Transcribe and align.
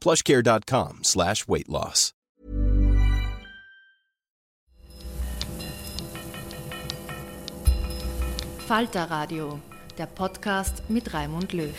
plushcare.com 0.00 1.00
slash 1.02 1.46
weight 1.48 1.68
loss. 1.68 2.12
Falter 8.68 9.04
Radio, 9.10 9.60
der 9.96 10.04
Podcast 10.06 10.82
mit 10.90 11.14
Raimund 11.14 11.54
Löw. 11.54 11.72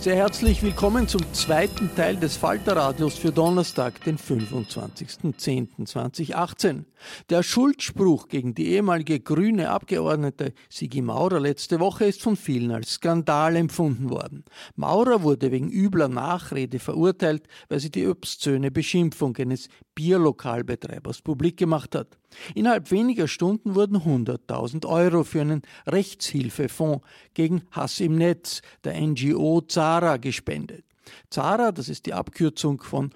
Sehr 0.00 0.14
herzlich 0.14 0.62
willkommen 0.62 1.08
zum 1.08 1.22
zweiten 1.34 1.92
Teil 1.96 2.14
des 2.14 2.36
Falterradios 2.36 3.18
für 3.18 3.32
Donnerstag, 3.32 4.00
den 4.04 4.16
25.10.2018. 4.16 6.84
Der 7.30 7.42
Schuldspruch 7.42 8.28
gegen 8.28 8.54
die 8.54 8.68
ehemalige 8.68 9.18
grüne 9.18 9.70
Abgeordnete 9.70 10.52
Sigi 10.70 11.02
Maurer 11.02 11.40
letzte 11.40 11.80
Woche 11.80 12.04
ist 12.04 12.22
von 12.22 12.36
vielen 12.36 12.70
als 12.70 12.92
Skandal 12.92 13.56
empfunden 13.56 14.08
worden. 14.08 14.44
Maurer 14.76 15.24
wurde 15.24 15.50
wegen 15.50 15.68
übler 15.68 16.06
Nachrede 16.06 16.78
verurteilt, 16.78 17.48
weil 17.68 17.80
sie 17.80 17.90
die 17.90 18.06
obszöne 18.06 18.70
Beschimpfung 18.70 19.36
eines 19.36 19.68
Bierlokalbetreibers 19.96 21.22
publik 21.22 21.56
gemacht 21.56 21.96
hat. 21.96 22.17
Innerhalb 22.54 22.90
weniger 22.90 23.28
Stunden 23.28 23.74
wurden 23.74 23.98
100.000 23.98 24.86
Euro 24.86 25.24
für 25.24 25.40
einen 25.40 25.62
Rechtshilfefonds 25.86 27.04
gegen 27.34 27.62
Hass 27.70 28.00
im 28.00 28.16
Netz 28.16 28.62
der 28.84 29.00
NGO 29.00 29.62
Zara 29.62 30.16
gespendet. 30.18 30.84
Zara, 31.30 31.72
das 31.72 31.88
ist 31.88 32.06
die 32.06 32.14
Abkürzung 32.14 32.82
von 32.82 33.10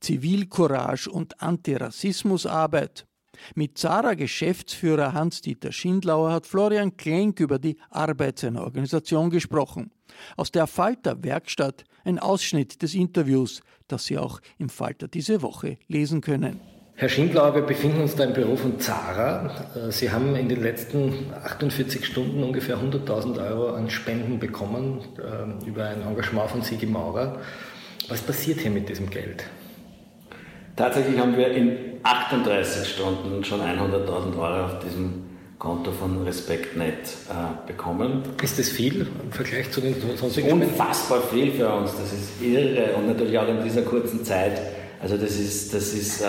Zivilcourage 0.00 1.10
und 1.10 1.40
Antirassismusarbeit. 1.40 3.06
Mit 3.54 3.78
Zara-Geschäftsführer 3.78 5.12
Hans-Dieter 5.12 5.72
Schindlauer 5.72 6.32
hat 6.32 6.46
Florian 6.46 6.96
Klenk 6.96 7.40
über 7.40 7.58
die 7.58 7.76
Arbeit 7.90 8.38
seiner 8.38 8.62
Organisation 8.62 9.30
gesprochen. 9.30 9.90
Aus 10.36 10.52
der 10.52 10.66
Falter-Werkstatt 10.66 11.84
ein 12.04 12.18
Ausschnitt 12.18 12.82
des 12.82 12.94
Interviews, 12.94 13.62
das 13.88 14.04
Sie 14.04 14.18
auch 14.18 14.40
im 14.58 14.68
Falter 14.68 15.08
diese 15.08 15.42
Woche 15.42 15.78
lesen 15.88 16.20
können. 16.20 16.60
Herr 16.96 17.08
Schindlauer, 17.08 17.56
wir 17.56 17.62
befinden 17.62 18.02
uns 18.02 18.14
da 18.14 18.22
im 18.22 18.34
Büro 18.34 18.54
von 18.54 18.78
Zara. 18.78 19.50
Äh, 19.74 19.90
Sie 19.90 20.12
haben 20.12 20.36
in 20.36 20.48
den 20.48 20.62
letzten 20.62 21.32
48 21.42 22.06
Stunden 22.06 22.44
ungefähr 22.44 22.76
100.000 22.78 23.44
Euro 23.50 23.74
an 23.74 23.90
Spenden 23.90 24.38
bekommen 24.38 25.00
äh, 25.18 25.66
über 25.66 25.86
ein 25.86 26.02
Engagement 26.02 26.50
von 26.50 26.62
Sigi 26.62 26.86
Maurer. 26.86 27.40
Was 28.08 28.20
passiert 28.20 28.60
hier 28.60 28.70
mit 28.70 28.88
diesem 28.88 29.10
Geld? 29.10 29.42
Tatsächlich 30.76 31.18
haben 31.18 31.36
wir 31.36 31.48
in 31.48 31.98
38 32.04 32.88
Stunden 32.88 33.42
schon 33.42 33.60
100.000 33.60 34.38
Euro 34.38 34.64
auf 34.66 34.78
diesem 34.78 35.24
Konto 35.58 35.90
von 35.90 36.22
RespektNet 36.22 36.94
äh, 37.28 37.66
bekommen. 37.66 38.22
Ist 38.40 38.60
das 38.60 38.68
viel 38.68 39.08
im 39.20 39.32
Vergleich 39.32 39.68
zu 39.72 39.80
den 39.80 39.96
sonstigen 40.16 40.62
Unfassbar 40.62 41.22
viel 41.22 41.50
für 41.50 41.70
uns, 41.70 41.90
das 41.96 42.12
ist 42.12 42.40
irre 42.40 42.94
und 42.94 43.08
natürlich 43.08 43.36
auch 43.36 43.48
in 43.48 43.64
dieser 43.64 43.82
kurzen 43.82 44.24
Zeit 44.24 44.60
also 45.04 45.18
das 45.18 45.36
ist, 45.36 45.74
das 45.74 45.92
ist. 45.92 46.22
Äh, 46.22 46.24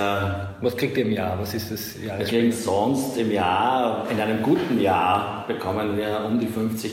Was 0.60 0.76
kriegt 0.76 0.98
ihr 0.98 1.06
im 1.06 1.14
Jahr? 1.14 1.40
Was 1.40 1.54
ist 1.54 1.72
das 1.72 1.96
Jahr? 2.04 2.20
Wir 2.20 2.26
kriegen 2.26 2.52
sonst 2.52 3.18
im 3.18 3.32
Jahr, 3.32 4.06
in 4.12 4.20
einem 4.20 4.44
guten 4.44 4.82
Jahr 4.82 5.46
bekommen 5.48 5.96
wir 5.96 6.26
um 6.26 6.38
die 6.38 6.48
50.000 6.48 6.90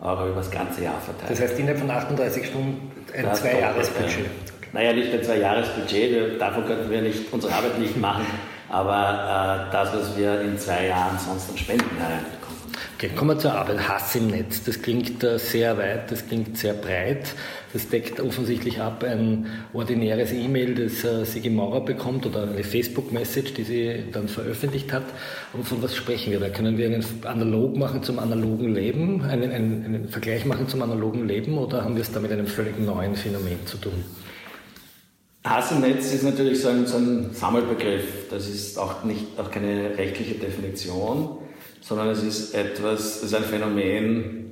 Euro 0.00 0.28
über 0.28 0.36
das 0.40 0.50
ganze 0.50 0.84
Jahr 0.84 1.00
verteilt. 1.00 1.30
Das 1.30 1.40
heißt 1.40 1.58
innerhalb 1.58 1.78
von 1.78 1.90
38 1.90 2.46
Stunden 2.46 2.92
ein 3.16 3.34
Zwei-Jahres-Budget. 3.34 4.26
Naja, 4.74 4.92
nicht 4.92 5.10
ein 5.10 5.22
Zwei-Jahres-Budget, 5.22 6.38
davon 6.38 6.66
könnten 6.66 6.90
wir 6.90 7.00
nicht 7.00 7.32
unsere 7.32 7.54
Arbeit 7.54 7.78
nicht 7.78 7.96
machen, 7.96 8.26
aber 8.68 9.68
äh, 9.68 9.72
das, 9.72 9.94
was 9.94 10.18
wir 10.18 10.42
in 10.42 10.58
zwei 10.58 10.88
Jahren 10.88 11.18
sonst 11.18 11.48
an 11.48 11.56
Spenden 11.56 11.96
hereinbekommen. 11.96 12.58
Okay, 12.98 13.08
kommen 13.16 13.30
wir 13.30 13.38
zur 13.38 13.54
Arbeit. 13.54 13.88
Hass 13.88 14.14
im 14.16 14.26
Netz. 14.26 14.62
Das 14.64 14.82
klingt 14.82 15.24
äh, 15.24 15.38
sehr 15.38 15.78
weit, 15.78 16.10
das 16.10 16.26
klingt 16.26 16.58
sehr 16.58 16.74
breit. 16.74 17.34
Das 17.74 17.88
deckt 17.88 18.20
offensichtlich 18.20 18.80
ab 18.80 19.02
ein 19.02 19.46
ordinäres 19.72 20.32
E-Mail, 20.32 20.76
das 20.76 21.02
äh, 21.02 21.24
Sigi 21.24 21.50
Maurer 21.50 21.84
bekommt 21.84 22.24
oder 22.24 22.44
eine 22.44 22.62
Facebook-Message, 22.62 23.52
die 23.54 23.64
sie 23.64 24.04
dann 24.12 24.28
veröffentlicht 24.28 24.92
hat. 24.92 25.02
Und 25.52 25.66
von 25.66 25.82
was 25.82 25.96
sprechen 25.96 26.32
wir 26.32 26.38
da? 26.38 26.50
Können 26.50 26.78
wir 26.78 26.86
einen 26.86 27.04
Analog 27.24 27.76
machen 27.76 28.04
zum 28.04 28.20
analogen 28.20 28.72
Leben, 28.72 29.22
einen, 29.22 29.50
einen, 29.50 29.84
einen 29.84 30.08
Vergleich 30.08 30.46
machen 30.46 30.68
zum 30.68 30.82
analogen 30.82 31.26
Leben 31.26 31.58
oder 31.58 31.84
haben 31.84 31.96
wir 31.96 32.02
es 32.02 32.12
da 32.12 32.20
mit 32.20 32.30
einem 32.30 32.46
völlig 32.46 32.78
neuen 32.78 33.16
Phänomen 33.16 33.66
zu 33.66 33.76
tun? 33.76 34.04
Hass 35.42 35.72
im 35.72 35.80
Netz 35.80 36.14
ist 36.14 36.22
natürlich 36.22 36.62
so 36.62 36.68
ein, 36.68 36.86
so 36.86 36.96
ein 36.96 37.30
Sammelbegriff. 37.32 38.28
Das 38.30 38.48
ist 38.48 38.78
auch, 38.78 39.02
nicht, 39.02 39.24
auch 39.36 39.50
keine 39.50 39.98
rechtliche 39.98 40.36
Definition 40.36 41.38
sondern 41.86 42.08
es 42.08 42.22
ist 42.22 42.54
etwas, 42.54 43.16
es 43.16 43.24
ist 43.24 43.34
ein 43.34 43.44
Phänomen, 43.44 44.43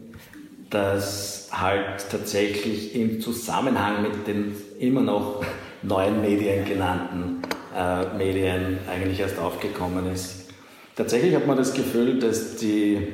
das 0.72 1.48
halt 1.52 2.08
tatsächlich 2.10 2.94
im 2.94 3.20
Zusammenhang 3.20 4.02
mit 4.02 4.26
den 4.26 4.56
immer 4.78 5.02
noch 5.02 5.44
neuen 5.82 6.20
Medien 6.20 6.64
genannten 6.64 7.42
äh, 7.76 8.16
Medien 8.16 8.78
eigentlich 8.90 9.20
erst 9.20 9.38
aufgekommen 9.38 10.10
ist. 10.12 10.50
Tatsächlich 10.96 11.34
hat 11.34 11.46
man 11.46 11.56
das 11.56 11.74
Gefühl, 11.74 12.18
dass 12.18 12.56
die 12.56 13.08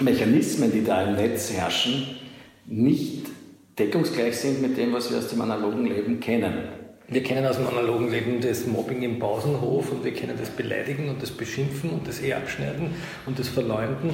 Mechanismen, 0.00 0.72
die 0.72 0.84
da 0.84 1.02
im 1.02 1.16
Netz 1.16 1.52
herrschen, 1.52 2.06
nicht 2.66 3.26
deckungsgleich 3.78 4.36
sind 4.36 4.62
mit 4.62 4.76
dem, 4.76 4.92
was 4.92 5.10
wir 5.10 5.18
aus 5.18 5.28
dem 5.28 5.40
analogen 5.40 5.86
Leben 5.86 6.20
kennen. 6.20 6.68
Wir 7.08 7.22
kennen 7.24 7.44
aus 7.46 7.56
dem 7.56 7.66
analogen 7.66 8.10
Leben 8.10 8.40
das 8.40 8.66
Mobbing 8.66 9.02
im 9.02 9.18
Pausenhof 9.18 9.90
und 9.90 10.04
wir 10.04 10.12
kennen 10.12 10.34
das 10.38 10.50
Beleidigen 10.50 11.08
und 11.08 11.20
das 11.20 11.32
Beschimpfen 11.32 11.90
und 11.90 12.06
das 12.06 12.22
E-Abschneiden 12.22 12.92
und 13.26 13.38
das 13.38 13.48
Verleumden. 13.48 14.10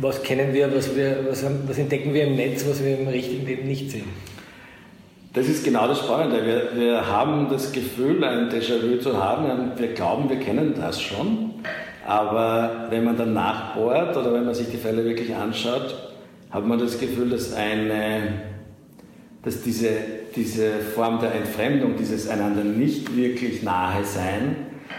Was 0.00 0.22
kennen 0.22 0.54
wir, 0.54 0.74
was, 0.74 0.96
wir 0.96 1.26
was, 1.28 1.44
was 1.66 1.78
entdecken 1.78 2.14
wir 2.14 2.24
im 2.24 2.36
Netz, 2.36 2.64
was 2.68 2.82
wir 2.82 2.98
im 2.98 3.08
richtigen 3.08 3.46
Leben 3.46 3.68
nicht 3.68 3.90
sehen? 3.90 4.08
Das 5.34 5.46
ist 5.48 5.64
genau 5.64 5.86
das 5.86 5.98
Spannende. 6.00 6.44
Wir, 6.44 6.70
wir 6.74 7.06
haben 7.06 7.48
das 7.50 7.72
Gefühl, 7.72 8.22
ein 8.24 8.50
Déjà-vu 8.50 8.98
zu 9.00 9.22
haben. 9.22 9.72
Wir 9.76 9.88
glauben, 9.88 10.28
wir 10.28 10.38
kennen 10.38 10.74
das 10.78 11.00
schon. 11.00 11.54
Aber 12.06 12.86
wenn 12.90 13.04
man 13.04 13.16
dann 13.16 13.32
nachbohrt 13.32 14.16
oder 14.16 14.32
wenn 14.34 14.44
man 14.44 14.54
sich 14.54 14.68
die 14.70 14.76
Fälle 14.76 15.04
wirklich 15.04 15.34
anschaut, 15.34 15.94
hat 16.50 16.66
man 16.66 16.78
das 16.78 16.98
Gefühl, 16.98 17.30
dass, 17.30 17.54
eine, 17.54 18.42
dass 19.42 19.62
diese 19.62 19.90
diese 20.34 20.78
Form 20.94 21.20
der 21.20 21.34
Entfremdung, 21.34 21.96
dieses 21.96 22.28
einander 22.28 22.64
nicht 22.64 23.16
wirklich 23.16 23.62
nahe 23.62 24.04
sein, 24.04 24.56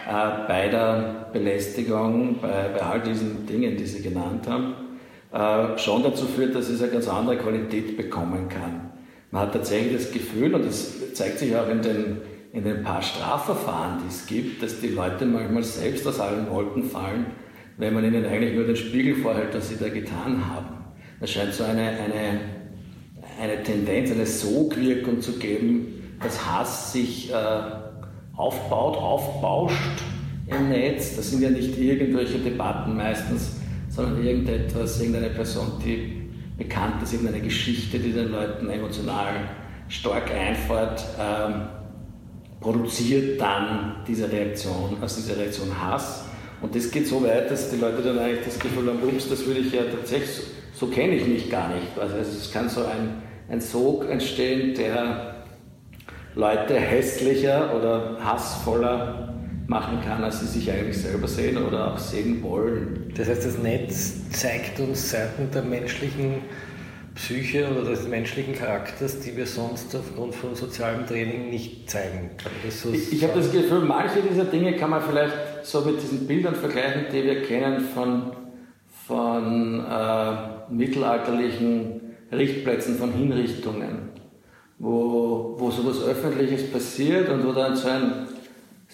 äh, 0.08 0.48
bei 0.48 0.68
der 0.70 1.28
Belästigung, 1.34 2.40
bei, 2.42 2.70
bei 2.74 2.82
all 2.82 3.02
diesen 3.02 3.46
Dingen, 3.46 3.78
die 3.78 3.86
Sie 3.86 4.02
genannt 4.02 4.48
haben, 4.48 4.76
äh, 5.34 5.78
schon 5.78 6.04
dazu 6.04 6.26
führt, 6.26 6.56
dass 6.56 6.70
es 6.70 6.82
eine 6.82 6.92
ganz 6.92 7.08
andere 7.08 7.38
Qualität 7.38 7.98
bekommen 7.98 8.50
kann. 8.50 8.92
Man 9.32 9.44
hat 9.44 9.54
tatsächlich 9.54 9.94
das 9.94 10.12
Gefühl, 10.12 10.54
und 10.54 10.66
das 10.66 11.14
zeigt 11.14 11.40
sich 11.40 11.56
auch 11.56 11.68
in 11.68 11.82
den, 11.82 12.18
in 12.54 12.64
den 12.64 12.84
paar 12.84 13.02
Strafverfahren, 13.02 14.00
die 14.04 14.10
es 14.10 14.28
gibt, 14.28 14.62
dass 14.62 14.80
die 14.80 14.90
Leute 14.90 15.26
manchmal 15.26 15.64
selbst 15.64 16.06
aus 16.08 16.20
allen 16.20 16.50
Wolken 16.52 16.84
fallen, 16.84 17.26
wenn 17.78 17.96
man 17.96 18.06
ihnen 18.06 18.26
eigentlich 18.26 18.54
nur 18.54 18.66
den 18.66 18.76
Spiegel 18.76 19.16
vorhält, 19.16 19.56
was 19.56 19.70
sie 19.70 19.78
da 19.78 19.90
getan 19.90 20.44
haben. 20.54 20.86
Es 21.20 21.32
scheint 21.32 21.54
so 21.54 21.64
eine, 21.64 21.82
eine, 21.82 22.40
eine 23.42 23.64
Tendenz, 23.64 24.12
eine 24.12 24.26
Sogwirkung 24.28 25.20
zu 25.20 25.40
geben, 25.40 26.18
dass 26.22 26.46
Hass 26.46 26.94
sich 26.94 27.32
äh, 27.32 27.34
aufbaut, 28.36 28.98
aufbauscht 28.98 30.02
im 30.48 30.70
Netz. 30.70 31.16
Das 31.16 31.32
sind 31.32 31.42
ja 31.42 31.50
nicht 31.50 31.78
irgendwelche 31.78 32.40
Debatten 32.40 32.96
meistens, 32.96 33.58
sondern 33.90 34.24
irgendetwas, 34.26 35.00
irgendeine 35.00 35.30
Person, 35.30 35.74
die 35.84 36.24
bekannt 36.58 37.02
ist, 37.02 37.14
irgendeine 37.14 37.42
Geschichte, 37.42 38.00
die 38.00 38.12
den 38.12 38.32
Leuten 38.32 38.70
emotional 38.70 39.50
stark 39.88 40.32
einfährt, 40.32 41.04
ähm, 41.20 41.68
produziert 42.60 43.40
dann 43.40 43.98
diese 44.08 44.32
Reaktion, 44.32 44.98
aus 45.02 45.16
dieser 45.18 45.38
Reaktion 45.38 45.70
Hass. 45.80 46.26
Und 46.62 46.74
das 46.76 46.90
geht 46.90 47.08
so 47.08 47.22
weit, 47.24 47.52
dass 47.52 47.70
die 47.70 47.76
Leute 47.76 48.02
dann 48.02 48.18
eigentlich 48.20 48.46
das 48.46 48.58
Gefühl 48.58 48.88
haben, 48.88 49.04
ups, 49.04 49.30
das 49.30 49.46
würde 49.46 49.60
ich 49.60 49.74
ja 49.74 49.82
tatsächlich, 49.84 50.30
so, 50.30 50.44
so 50.74 50.88
kenne 50.88 51.16
ich 51.16 51.28
mich 51.28 51.50
gar 51.50 51.68
nicht. 51.68 51.98
Also 52.00 52.16
es 52.16 52.52
kann 52.52 52.70
so 52.70 52.86
ein, 52.86 53.22
ein 53.50 53.60
Sog 53.60 54.10
entstehen, 54.10 54.74
der 54.74 55.33
Leute 56.36 56.76
hässlicher 56.76 57.76
oder 57.76 58.18
hassvoller 58.24 59.34
machen 59.68 60.00
kann, 60.06 60.24
als 60.24 60.42
sie 60.42 60.48
sich 60.48 60.72
eigentlich 60.72 60.98
selber 60.98 61.28
sehen 61.28 61.58
oder 61.58 61.94
auch 61.94 61.98
sehen 61.98 62.44
wollen. 62.44 63.14
Das 63.16 63.30
heißt, 63.30 63.46
das 63.46 63.58
Netz 63.60 64.30
zeigt 64.32 64.80
uns 64.80 65.12
Seiten 65.12 65.50
der 65.54 65.64
menschlichen 65.64 66.42
Psyche 67.16 67.70
oder 67.70 67.92
des 67.92 68.08
menschlichen 68.08 68.56
Charakters, 68.56 69.20
die 69.20 69.38
wir 69.38 69.46
sonst 69.46 69.96
aufgrund 69.96 70.34
von 70.34 70.56
sozialem 70.56 71.06
Training 71.06 71.50
nicht 71.50 71.90
zeigen. 71.90 72.32
So 72.70 72.92
ich, 72.92 73.14
ich 73.14 73.24
habe 73.24 73.34
das 73.36 73.52
Gefühl, 73.52 73.82
manche 73.82 74.22
dieser 74.22 74.46
Dinge 74.46 74.76
kann 74.76 74.90
man 74.90 75.02
vielleicht 75.02 75.34
so 75.64 75.82
mit 75.82 76.02
diesen 76.02 76.26
Bildern 76.28 76.56
vergleichen, 76.56 77.06
die 77.14 77.24
wir 77.24 77.44
kennen 77.44 77.82
von, 77.82 78.32
von 79.08 79.86
äh, 79.86 80.74
mittelalterlichen 80.74 82.02
Richtplätzen, 82.32 82.98
von 82.98 83.14
Hinrichtungen, 83.14 84.10
wo, 84.84 85.56
wo 85.58 85.72
sowas 85.72 86.04
Öffentliches 86.04 86.70
passiert 86.72 87.30
und 87.30 87.48
wo 87.48 87.54
dann 87.54 87.76
so 87.76 87.88
ein 87.88 88.28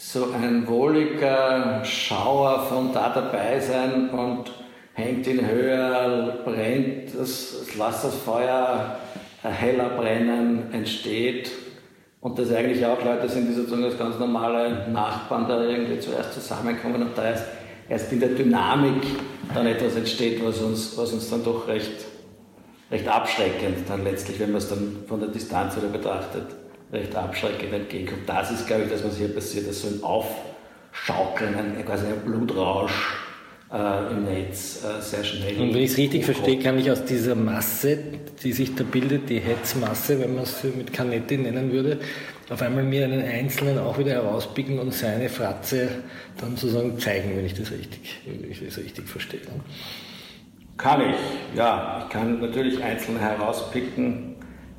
so 0.01 0.27
ein 0.31 0.65
wohliger 0.65 1.83
Schauer 1.83 2.62
von 2.69 2.94
da 2.94 3.09
dabei 3.09 3.59
sein 3.59 4.09
und 4.09 4.50
hängt 4.94 5.27
in 5.27 5.45
Höhe, 5.45 6.39
brennt, 6.45 7.13
das, 7.19 7.57
das 7.59 7.75
lässt 7.75 8.06
das 8.06 8.15
Feuer 8.15 8.97
heller 9.44 9.89
brennen, 9.89 10.71
entsteht. 10.71 11.51
Und 12.21 12.39
dass 12.39 12.51
eigentlich 12.53 12.85
auch 12.85 13.03
Leute 13.03 13.27
sind, 13.27 13.50
die 13.50 13.53
sozusagen 13.53 13.83
als 13.83 13.97
ganz 13.97 14.18
normale 14.19 14.89
Nachbarn 14.89 15.47
da 15.50 15.63
irgendwie 15.63 16.00
zuerst 16.00 16.33
zusammenkommen 16.33 17.01
und 17.01 17.18
da 17.18 17.31
erst, 17.31 17.45
erst 17.89 18.12
in 18.13 18.21
der 18.21 18.30
Dynamik 18.30 19.03
dann 19.53 19.68
etwas 19.68 19.95
entsteht, 19.95 20.44
was 20.45 20.59
uns, 20.59 20.97
was 20.97 21.12
uns 21.12 21.30
dann 21.30 21.44
doch 21.44 21.68
recht, 21.68 22.06
recht 22.91 23.07
abschreckend 23.07 23.88
dann 23.88 24.03
letztlich, 24.03 24.39
wenn 24.39 24.51
man 24.51 24.57
es 24.57 24.69
dann 24.69 24.97
von 25.07 25.19
der 25.19 25.30
Distanz 25.30 25.75
wieder 25.77 25.88
betrachtet, 25.88 26.47
recht 26.91 27.15
abschreckend 27.15 27.74
entgegenkommt. 27.74 28.27
Das 28.27 28.51
ist, 28.51 28.68
glaube 28.68 28.83
ich, 28.83 28.89
das, 28.89 29.03
was 29.03 29.18
hier 29.18 29.33
passiert, 29.33 29.68
dass 29.68 29.81
so 29.81 29.88
ein 29.88 30.03
Aufschaukeln, 30.03 31.56
ein, 31.56 31.86
quasi 31.86 32.07
ein 32.07 32.19
Blutrausch 32.25 32.91
äh, 33.71 34.12
im 34.12 34.25
Netz 34.25 34.83
äh, 34.83 35.01
sehr 35.01 35.24
schnell. 35.24 35.57
Und 35.59 35.74
wenn 35.74 35.83
ich 35.83 35.91
es 35.91 35.97
richtig 35.97 36.24
hochkommt. 36.24 36.38
verstehe, 36.38 36.59
kann 36.59 36.80
ich 36.80 36.89
aus 36.89 37.06
dieser 37.06 37.36
Masse, 37.36 38.00
die 38.44 38.51
sich 38.51 38.74
da 38.74 38.83
bildet, 38.83 39.30
die 39.30 39.39
Hetzmasse, 39.39 40.19
wenn 40.19 40.33
man 40.33 40.44
es 40.44 40.63
mit 40.63 40.92
Canetti 40.92 41.38
nennen 41.38 41.71
würde, 41.71 42.00
auf 42.50 42.62
einmal 42.63 42.83
mir 42.83 43.06
einen 43.06 43.24
Einzelnen 43.24 43.77
auch 43.77 44.00
wieder 44.00 44.13
herauspicken 44.13 44.80
und 44.80 44.92
seine 44.92 45.30
Fratze 45.30 45.89
dann 46.38 46.57
sozusagen 46.57 46.97
zeigen, 46.97 47.38
wenn 47.38 47.45
ich 47.45 47.53
das 47.53 47.71
richtig, 47.71 48.21
wenn 48.25 48.50
ich 48.50 48.65
das 48.65 48.80
richtig 48.80 49.07
verstehe. 49.07 49.42
Kann 50.79 51.01
ich, 51.01 51.55
ja. 51.55 52.03
Ich 52.03 52.09
kann 52.09 52.41
natürlich 52.41 52.83
Einzelne 52.83 53.19
herauspicken 53.19 54.29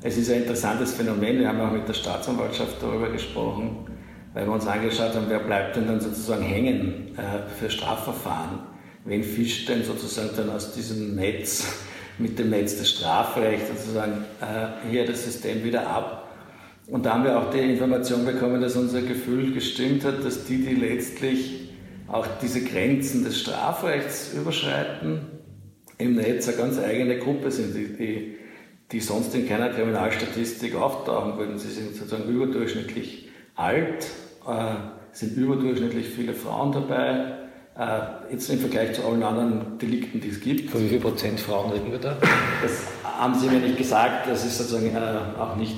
es 0.03 0.17
ist 0.17 0.31
ein 0.31 0.39
interessantes 0.39 0.93
Phänomen. 0.93 1.39
Wir 1.39 1.47
haben 1.47 1.61
auch 1.61 1.71
mit 1.71 1.87
der 1.87 1.93
Staatsanwaltschaft 1.93 2.81
darüber 2.81 3.09
gesprochen, 3.09 3.85
weil 4.33 4.47
wir 4.47 4.53
uns 4.53 4.65
angeschaut 4.65 5.13
haben, 5.13 5.27
wer 5.27 5.39
bleibt 5.39 5.75
denn 5.75 5.85
dann 5.85 5.99
sozusagen 5.99 6.41
hängen 6.41 7.15
äh, 7.17 7.47
für 7.59 7.69
Strafverfahren? 7.69 8.61
Wen 9.05 9.23
fischt 9.23 9.69
denn 9.69 9.83
sozusagen 9.83 10.29
dann 10.35 10.49
aus 10.49 10.73
diesem 10.73 11.15
Netz, 11.15 11.67
mit 12.17 12.39
dem 12.39 12.49
Netz 12.49 12.77
des 12.77 12.89
Strafrechts 12.89 13.69
sozusagen 13.69 14.25
äh, 14.41 14.89
hier 14.89 15.05
das 15.05 15.23
System 15.23 15.63
wieder 15.63 15.85
ab? 15.87 16.29
Und 16.87 17.05
da 17.05 17.13
haben 17.13 17.23
wir 17.23 17.37
auch 17.37 17.51
die 17.51 17.59
Information 17.59 18.25
bekommen, 18.25 18.59
dass 18.59 18.75
unser 18.75 19.03
Gefühl 19.03 19.53
gestimmt 19.53 20.03
hat, 20.03 20.25
dass 20.25 20.45
die, 20.45 20.65
die 20.65 20.73
letztlich 20.73 21.69
auch 22.07 22.25
diese 22.41 22.63
Grenzen 22.63 23.23
des 23.23 23.39
Strafrechts 23.39 24.33
überschreiten, 24.33 25.27
im 26.01 26.15
Netz 26.15 26.47
eine 26.47 26.57
ganz 26.57 26.79
eigene 26.79 27.19
Gruppe 27.19 27.51
sind, 27.51 27.75
die, 27.75 27.95
die 27.95 28.37
die 28.91 28.99
sonst 28.99 29.33
in 29.35 29.47
keiner 29.47 29.69
Kriminalstatistik 29.69 30.75
auftauchen 30.75 31.37
würden. 31.37 31.57
Sie 31.57 31.69
sind 31.69 31.95
sozusagen 31.95 32.29
überdurchschnittlich 32.29 33.29
alt, 33.55 34.05
äh, 34.47 34.73
sind 35.13 35.37
überdurchschnittlich 35.37 36.07
viele 36.07 36.33
Frauen 36.33 36.71
dabei. 36.71 37.37
Äh, 37.77 38.33
jetzt 38.33 38.49
im 38.49 38.59
Vergleich 38.59 38.93
zu 38.93 39.05
allen 39.05 39.23
anderen 39.23 39.77
Delikten, 39.77 40.19
die 40.19 40.29
es 40.29 40.41
gibt. 40.41 40.69
Von 40.69 40.83
wie 40.83 40.89
viel 40.89 40.99
Prozent 40.99 41.39
Frauen 41.39 41.71
reden 41.71 41.91
wir 41.91 41.99
da? 41.99 42.17
Das 42.61 42.87
haben 43.03 43.35
Sie 43.35 43.47
mir 43.47 43.59
nicht 43.59 43.77
gesagt, 43.77 44.27
das 44.27 44.45
ist 44.45 44.57
sozusagen 44.57 44.93
äh, 44.93 45.39
auch 45.39 45.55
nicht, 45.55 45.77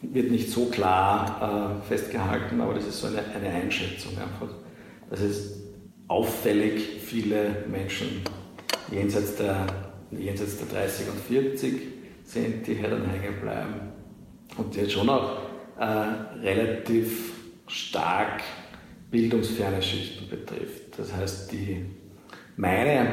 wird 0.00 0.30
nicht 0.30 0.50
so 0.50 0.66
klar 0.66 1.82
äh, 1.82 1.88
festgehalten, 1.88 2.60
aber 2.60 2.74
das 2.74 2.86
ist 2.86 3.00
so 3.00 3.08
eine, 3.08 3.18
eine 3.18 3.54
Einschätzung 3.54 4.12
einfach. 4.12 4.54
Das 5.10 5.20
ist 5.20 5.60
auffällig 6.08 7.00
viele 7.04 7.64
Menschen 7.70 8.22
jenseits 8.90 9.36
der, 9.36 9.66
jenseits 10.10 10.58
der 10.58 10.66
30 10.80 11.06
und 11.08 11.20
40 11.20 11.82
sind, 12.24 12.66
die 12.66 12.74
dann 12.74 13.08
hängen 13.10 13.40
bleiben. 13.40 13.74
Und 14.56 14.74
die 14.74 14.80
jetzt 14.80 14.92
schon 14.92 15.08
auch 15.08 15.38
äh, 15.78 15.84
relativ 16.42 17.32
stark 17.66 18.42
bildungsferne 19.10 19.82
Schichten 19.82 20.28
betrifft. 20.28 20.98
Das 20.98 21.14
heißt, 21.14 21.52
die, 21.52 21.84
meine 22.56 23.08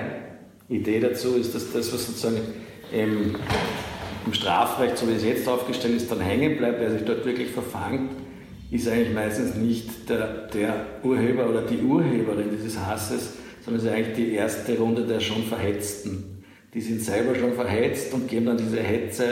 Idee 0.70 1.00
dazu 1.00 1.36
ist, 1.36 1.56
dass 1.56 1.72
das, 1.72 1.94
was 1.94 2.08
sozusagen 2.08 2.42
im, 2.92 3.36
im 4.26 4.34
Strafrecht, 4.34 4.98
so 4.98 5.08
wie 5.08 5.14
es 5.14 5.24
jetzt 5.24 5.48
aufgestellt 5.48 5.96
ist, 5.96 6.12
dann 6.12 6.20
hängen 6.20 6.58
bleibt, 6.58 6.80
wer 6.80 6.92
sich 6.92 7.04
dort 7.04 7.26
wirklich 7.26 7.50
verfangt, 7.50 8.12
ist 8.70 8.88
eigentlich 8.88 9.14
meistens 9.14 9.56
nicht 9.56 10.10
der, 10.10 10.48
der 10.48 10.86
Urheber 11.04 11.50
oder 11.50 11.62
die 11.62 11.82
Urheberin 11.82 12.50
dieses 12.52 12.78
Hasses, 12.80 13.37
sondern 13.68 13.86
ist 13.86 13.92
eigentlich 13.92 14.16
die 14.16 14.34
erste 14.34 14.78
Runde 14.78 15.06
der 15.06 15.20
schon 15.20 15.44
Verhetzten. 15.44 16.42
Die 16.74 16.80
sind 16.80 17.02
selber 17.02 17.36
schon 17.36 17.54
verhetzt 17.54 18.14
und 18.14 18.30
geben 18.30 18.46
dann 18.46 18.58
diese 18.58 18.80
Hetze 18.80 19.26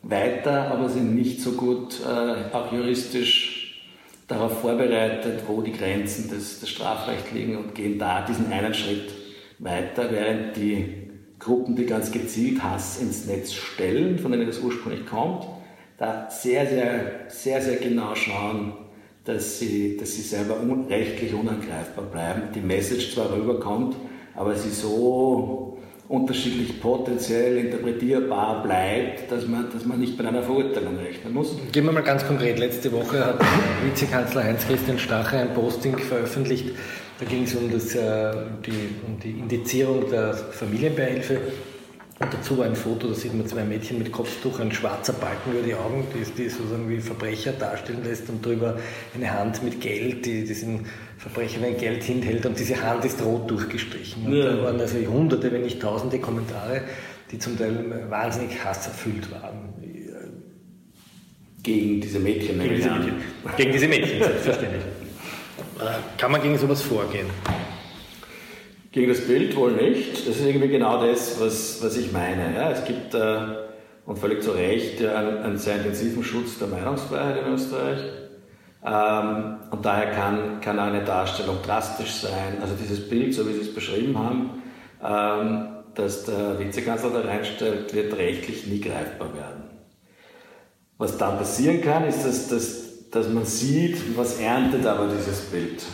weiter, 0.00 0.70
aber 0.70 0.88
sind 0.88 1.14
nicht 1.14 1.42
so 1.42 1.52
gut 1.52 2.00
äh, 2.00 2.54
auch 2.54 2.72
juristisch 2.72 3.82
darauf 4.26 4.62
vorbereitet, 4.62 5.42
wo 5.46 5.60
die 5.60 5.72
Grenzen 5.72 6.30
des, 6.30 6.60
des 6.60 6.70
Strafrechts 6.70 7.30
liegen 7.32 7.58
und 7.58 7.74
gehen 7.74 7.98
da 7.98 8.24
diesen 8.24 8.50
einen 8.50 8.72
Schritt 8.72 9.12
weiter, 9.58 10.10
während 10.10 10.56
die 10.56 11.10
Gruppen, 11.38 11.76
die 11.76 11.84
ganz 11.84 12.10
gezielt 12.10 12.62
Hass 12.62 12.98
ins 13.02 13.26
Netz 13.26 13.52
stellen, 13.52 14.18
von 14.18 14.32
denen 14.32 14.46
das 14.46 14.60
ursprünglich 14.60 15.04
kommt, 15.04 15.46
da 15.98 16.30
sehr, 16.30 16.66
sehr, 16.66 17.26
sehr, 17.28 17.60
sehr 17.60 17.76
genau 17.76 18.14
schauen, 18.14 18.72
dass 19.28 19.58
sie, 19.58 19.94
dass 19.98 20.14
sie 20.14 20.22
selber 20.22 20.56
rechtlich 20.88 21.34
unangreifbar 21.34 22.04
bleiben. 22.10 22.42
Die 22.54 22.62
Message 22.62 23.12
zwar 23.12 23.30
rüberkommt, 23.30 23.94
aber 24.34 24.54
sie 24.54 24.70
so 24.70 25.76
unterschiedlich 26.08 26.80
potenziell 26.80 27.58
interpretierbar 27.58 28.62
bleibt, 28.62 29.30
dass 29.30 29.46
man, 29.46 29.70
dass 29.70 29.84
man 29.84 30.00
nicht 30.00 30.16
mit 30.16 30.26
einer 30.26 30.42
Verurteilung 30.42 30.96
rechnen 30.96 31.34
muss. 31.34 31.54
Gehen 31.72 31.84
wir 31.84 31.92
mal 31.92 32.02
ganz 32.02 32.26
konkret. 32.26 32.58
Letzte 32.58 32.90
Woche 32.90 33.22
hat 33.22 33.38
Vizekanzler 33.84 34.44
Heinz-Christian 34.44 34.98
Stache 34.98 35.36
ein 35.36 35.52
Posting 35.52 35.98
veröffentlicht. 35.98 36.70
Da 37.20 37.26
ging 37.26 37.42
es 37.42 37.54
um, 37.54 37.70
das, 37.70 37.94
äh, 37.94 38.32
die, 38.64 38.94
um 39.06 39.20
die 39.22 39.40
Indizierung 39.40 40.08
der 40.08 40.32
Familienbeihilfe. 40.32 41.38
Und 42.20 42.34
dazu 42.34 42.58
war 42.58 42.66
ein 42.66 42.74
Foto, 42.74 43.08
da 43.08 43.14
sieht 43.14 43.32
man 43.32 43.46
zwei 43.46 43.62
Mädchen 43.62 43.98
mit 43.98 44.10
Kopftuch, 44.10 44.58
ein 44.58 44.72
schwarzer 44.72 45.12
Balken 45.12 45.52
über 45.52 45.62
die 45.62 45.74
Augen, 45.74 46.04
die, 46.12 46.28
die 46.30 46.48
sozusagen 46.48 46.88
wie 46.88 47.00
Verbrecher 47.00 47.52
darstellen 47.52 48.02
lässt 48.02 48.28
und 48.28 48.44
drüber 48.44 48.76
eine 49.14 49.32
Hand 49.32 49.62
mit 49.62 49.80
Geld, 49.80 50.26
die 50.26 50.44
diesen 50.44 50.86
Verbrecher 51.16 51.64
ein 51.64 51.76
Geld 51.76 52.02
hinhält 52.02 52.44
und 52.44 52.58
diese 52.58 52.82
Hand 52.82 53.04
ist 53.04 53.22
rot 53.22 53.48
durchgestrichen. 53.48 54.26
Und 54.26 54.34
ja. 54.34 54.50
da 54.50 54.62
waren 54.64 54.80
also 54.80 54.98
hunderte, 54.98 55.52
wenn 55.52 55.62
nicht 55.62 55.80
tausende 55.80 56.18
Kommentare, 56.18 56.82
die 57.30 57.38
zum 57.38 57.56
Teil 57.56 58.08
wahnsinnig 58.10 58.64
hasserfüllt 58.64 59.30
waren. 59.30 59.74
Gegen 61.62 62.00
diese 62.00 62.18
Mädchen. 62.18 62.58
Gegen 62.58 62.74
diese 62.74 62.90
Mädchen, 62.90 63.14
gegen 63.56 63.72
diese 63.72 63.88
Mädchen 63.88 64.22
selbstverständlich. 64.22 64.82
Kann 66.18 66.32
man 66.32 66.42
gegen 66.42 66.58
sowas 66.58 66.82
vorgehen? 66.82 67.26
Gegen 68.98 69.10
das 69.12 69.20
Bild 69.20 69.54
wohl 69.54 69.70
nicht. 69.70 70.26
Das 70.26 70.38
ist 70.38 70.44
irgendwie 70.44 70.66
genau 70.66 71.00
das, 71.00 71.40
was, 71.40 71.80
was 71.80 71.96
ich 71.96 72.10
meine. 72.10 72.52
Ja, 72.52 72.72
es 72.72 72.84
gibt, 72.84 73.14
äh, 73.14 73.38
und 74.04 74.18
völlig 74.18 74.42
zu 74.42 74.50
Recht, 74.50 75.00
ja, 75.00 75.14
einen, 75.14 75.38
einen, 75.38 75.56
sehr 75.56 75.76
intensiven 75.76 76.24
Schutz 76.24 76.58
der 76.58 76.66
Meinungsfreiheit 76.66 77.46
in 77.46 77.52
Österreich. 77.52 78.00
Ähm, 78.84 79.58
und 79.70 79.86
daher 79.86 80.10
kann, 80.10 80.60
kann 80.60 80.80
eine 80.80 81.04
Darstellung 81.04 81.58
drastisch 81.64 82.12
sein. 82.14 82.58
Also 82.60 82.74
dieses 82.74 83.08
Bild, 83.08 83.32
so 83.34 83.48
wie 83.48 83.52
Sie 83.52 83.60
es 83.60 83.72
beschrieben 83.72 84.18
haben, 84.18 84.62
ähm, 85.00 85.68
das 85.94 86.24
der 86.24 86.58
Vizekanzler 86.58 87.10
da 87.10 87.20
reinstellt, 87.20 87.94
wird 87.94 88.16
rechtlich 88.16 88.66
nie 88.66 88.80
greifbar 88.80 89.32
werden. 89.32 89.62
Was 90.96 91.16
dann 91.16 91.38
passieren 91.38 91.82
kann, 91.82 92.04
ist, 92.04 92.24
dass, 92.24 92.48
dass, 92.48 93.10
dass 93.10 93.28
man 93.28 93.44
sieht, 93.44 94.16
was 94.16 94.40
erntet 94.40 94.84
aber 94.86 95.06
dieses 95.06 95.42
Bild. 95.42 95.84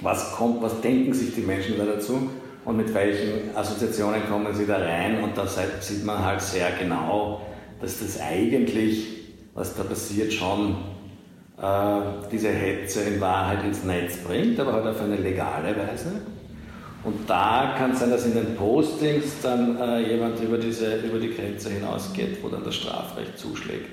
Was 0.00 0.32
kommt, 0.32 0.62
was 0.62 0.80
denken 0.80 1.12
sich 1.12 1.34
die 1.34 1.40
Menschen 1.40 1.76
da 1.76 1.84
dazu 1.84 2.30
und 2.64 2.76
mit 2.76 2.92
welchen 2.94 3.56
Assoziationen 3.56 4.28
kommen 4.28 4.54
sie 4.54 4.66
da 4.66 4.76
rein 4.76 5.22
und 5.22 5.36
da 5.36 5.46
sieht 5.46 6.04
man 6.04 6.24
halt 6.24 6.40
sehr 6.40 6.70
genau, 6.78 7.42
dass 7.80 8.00
das 8.00 8.20
eigentlich, 8.20 9.24
was 9.54 9.74
da 9.74 9.82
passiert, 9.82 10.32
schon 10.32 10.76
äh, 11.60 12.00
diese 12.30 12.50
Hetze 12.50 13.02
in 13.02 13.20
Wahrheit 13.20 13.64
ins 13.64 13.84
Netz 13.84 14.18
bringt, 14.18 14.60
aber 14.60 14.72
halt 14.74 14.86
auf 14.86 15.00
eine 15.00 15.16
legale 15.16 15.76
Weise. 15.76 16.20
Und 17.04 17.28
da 17.28 17.74
kann 17.78 17.92
es 17.92 18.00
sein, 18.00 18.10
dass 18.10 18.26
in 18.26 18.34
den 18.34 18.54
Postings 18.56 19.40
dann 19.42 19.76
äh, 19.80 20.12
jemand 20.12 20.40
über, 20.40 20.58
diese, 20.58 20.96
über 20.96 21.18
die 21.18 21.32
Grenze 21.32 21.70
hinausgeht, 21.70 22.42
wo 22.42 22.48
dann 22.48 22.64
das 22.64 22.74
Strafrecht 22.74 23.38
zuschlägt. 23.38 23.88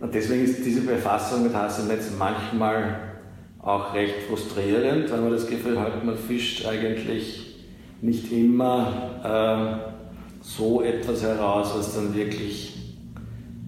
Und 0.00 0.14
deswegen 0.14 0.44
ist 0.44 0.64
diese 0.64 0.82
Befassung 0.82 1.42
mit 1.42 1.54
Hass 1.54 1.78
im 1.80 1.88
Netz 1.88 2.06
manchmal 2.18 3.15
auch 3.66 3.92
recht 3.94 4.14
frustrierend, 4.28 5.10
weil 5.10 5.20
man 5.20 5.32
das 5.32 5.48
Gefühl 5.48 5.78
hat, 5.80 6.04
man 6.04 6.16
fischt 6.16 6.64
eigentlich 6.66 7.56
nicht 8.00 8.30
immer 8.30 9.82
äh, 9.82 10.40
so 10.40 10.82
etwas 10.82 11.22
heraus, 11.22 11.72
was 11.76 11.96
dann 11.96 12.14
wirklich 12.14 12.74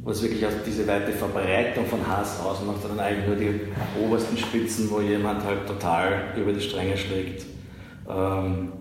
was 0.04 0.22
wirklich 0.22 0.46
aus 0.46 0.54
diese 0.64 0.86
weite 0.86 1.12
Verbreitung 1.12 1.84
von 1.84 2.06
Hass 2.06 2.40
ausmacht, 2.40 2.80
sondern 2.80 3.00
eigentlich 3.00 3.26
nur 3.26 3.36
die 3.36 3.60
obersten 4.02 4.38
Spitzen, 4.38 4.90
wo 4.90 5.00
jemand 5.00 5.44
halt 5.44 5.66
total 5.66 6.32
über 6.34 6.52
die 6.52 6.62
Stränge 6.62 6.96
schlägt. 6.96 7.44
Ähm, 8.08 8.72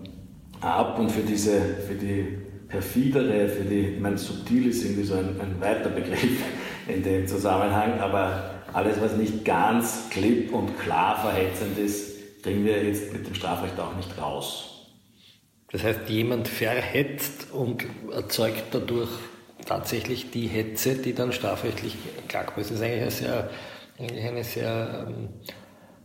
ab 0.60 0.98
und 0.98 1.12
für 1.12 1.20
diese, 1.20 1.60
für 1.86 1.94
die 1.94 2.38
perfidere, 2.68 3.46
für 3.48 3.64
die, 3.64 3.88
ich 3.88 4.00
meine, 4.00 4.16
subtil 4.16 4.68
ist 4.68 4.84
irgendwie 4.84 5.04
so 5.04 5.14
ein, 5.14 5.38
ein 5.38 5.60
weiter 5.60 5.90
Begriff 5.90 6.42
in 6.88 7.02
dem 7.02 7.26
Zusammenhang, 7.26 7.98
aber 8.00 8.57
alles, 8.72 9.00
was 9.00 9.16
nicht 9.16 9.44
ganz 9.44 10.08
klipp 10.10 10.52
und 10.52 10.78
klar 10.78 11.20
verhetzend 11.20 11.78
ist, 11.78 12.42
kriegen 12.42 12.64
wir 12.64 12.82
jetzt 12.84 13.12
mit 13.12 13.26
dem 13.26 13.34
Strafrecht 13.34 13.78
auch 13.78 13.94
nicht 13.96 14.18
raus. 14.20 14.86
Das 15.70 15.84
heißt, 15.84 16.08
jemand 16.08 16.48
verhetzt 16.48 17.52
und 17.52 17.84
erzeugt 18.12 18.64
dadurch 18.72 19.10
tatsächlich 19.66 20.30
die 20.30 20.46
Hetze, 20.46 20.94
die 20.96 21.14
dann 21.14 21.32
strafrechtlich 21.32 21.96
klagbar 22.28 22.58
ist. 22.58 22.70
Das 22.70 22.78
ist 22.78 22.84
eigentlich 22.84 23.02
eine 23.02 23.10
sehr, 23.10 23.50
eine 23.98 24.44
sehr 24.44 25.06
ähm, 25.08 25.28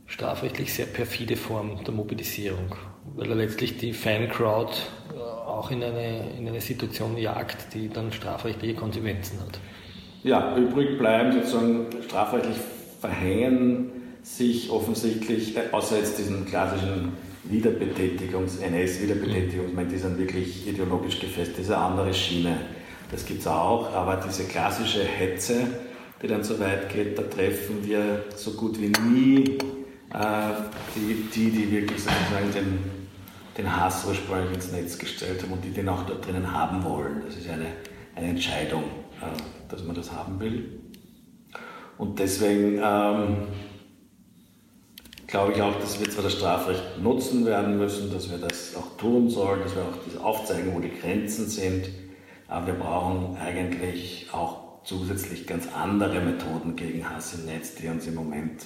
strafrechtlich 0.05 0.73
sehr 0.73 0.87
perfide 0.87 1.37
Form 1.37 1.83
der 1.83 1.93
Mobilisierung 1.93 2.75
weil 3.15 3.29
er 3.29 3.35
letztlich 3.35 3.77
die 3.77 3.93
Fan-Crowd 3.93 4.73
äh, 5.13 5.19
auch 5.19 5.71
in 5.71 5.83
eine, 5.83 6.31
in 6.37 6.47
eine 6.47 6.61
Situation 6.61 7.17
jagt, 7.17 7.73
die 7.73 7.89
dann 7.89 8.11
strafrechtliche 8.11 8.75
Konsequenzen 8.75 9.39
hat. 9.39 9.59
Ja, 10.23 10.55
übrig 10.55 10.97
bleiben 10.97 11.33
sozusagen 11.33 11.87
strafrechtlich 12.05 12.55
verhängen 13.01 13.91
sich 14.23 14.69
offensichtlich, 14.69 15.57
äh, 15.57 15.63
außer 15.73 15.97
jetzt 15.97 16.17
diesen 16.17 16.45
klassischen 16.45 17.11
Wiederbetätigungs-, 17.43 18.61
NS-Wiederbetätigungs, 18.61 19.69
ich 19.69 19.75
meine, 19.75 19.89
die 19.89 19.97
sind 19.97 20.17
wirklich 20.17 20.65
ideologisch 20.65 21.19
gefestigt, 21.19 21.57
diese 21.57 21.77
andere 21.77 22.13
Schiene, 22.13 22.55
das 23.11 23.25
gibt 23.25 23.41
es 23.41 23.47
auch, 23.47 23.93
aber 23.93 24.23
diese 24.25 24.45
klassische 24.45 25.03
Hetze, 25.03 25.67
die 26.21 26.27
dann 26.27 26.41
so 26.41 26.57
weit 26.57 26.87
geht, 26.87 27.19
da 27.19 27.23
treffen 27.23 27.85
wir 27.85 28.23
so 28.33 28.51
gut 28.51 28.79
wie 28.79 28.93
nie 29.11 29.57
äh, 30.13 30.53
die, 30.95 31.27
die, 31.35 31.49
die 31.49 31.69
wirklich 31.69 31.99
sozusagen 31.99 32.53
den, 32.55 32.79
den 33.57 33.75
Hass 33.75 34.05
ursprünglich 34.07 34.53
ins 34.53 34.71
Netz 34.71 34.97
gestellt 34.97 35.43
haben 35.43 35.51
und 35.51 35.65
die 35.65 35.71
den 35.71 35.89
auch 35.89 36.03
dort 36.03 36.25
drinnen 36.25 36.49
haben 36.49 36.81
wollen. 36.85 37.23
Das 37.25 37.35
ist 37.35 37.49
eine, 37.49 37.65
eine 38.15 38.29
Entscheidung, 38.29 38.83
dass 39.69 39.83
man 39.83 39.95
das 39.95 40.11
haben 40.11 40.39
will. 40.39 40.81
Und 41.97 42.19
deswegen 42.19 42.79
ähm, 42.83 43.37
glaube 45.27 45.53
ich 45.53 45.61
auch, 45.61 45.79
dass 45.79 45.99
wir 45.99 46.09
zwar 46.09 46.23
das 46.23 46.33
Strafrecht 46.33 47.01
nutzen 47.01 47.45
werden 47.45 47.77
müssen, 47.77 48.11
dass 48.11 48.29
wir 48.29 48.37
das 48.37 48.75
auch 48.75 48.97
tun 48.97 49.29
sollen, 49.29 49.61
dass 49.61 49.75
wir 49.75 49.83
auch 49.83 49.97
das 50.05 50.21
aufzeigen, 50.21 50.73
wo 50.75 50.79
die 50.79 50.91
Grenzen 50.91 51.47
sind, 51.47 51.89
aber 52.47 52.67
wir 52.67 52.73
brauchen 52.75 53.37
eigentlich 53.37 54.27
auch 54.31 54.83
zusätzlich 54.83 55.47
ganz 55.47 55.67
andere 55.73 56.19
Methoden 56.19 56.75
gegen 56.75 57.09
Hass 57.09 57.35
im 57.35 57.45
Netz, 57.45 57.75
die 57.75 57.87
uns 57.87 58.05
im 58.05 58.15
Moment 58.15 58.65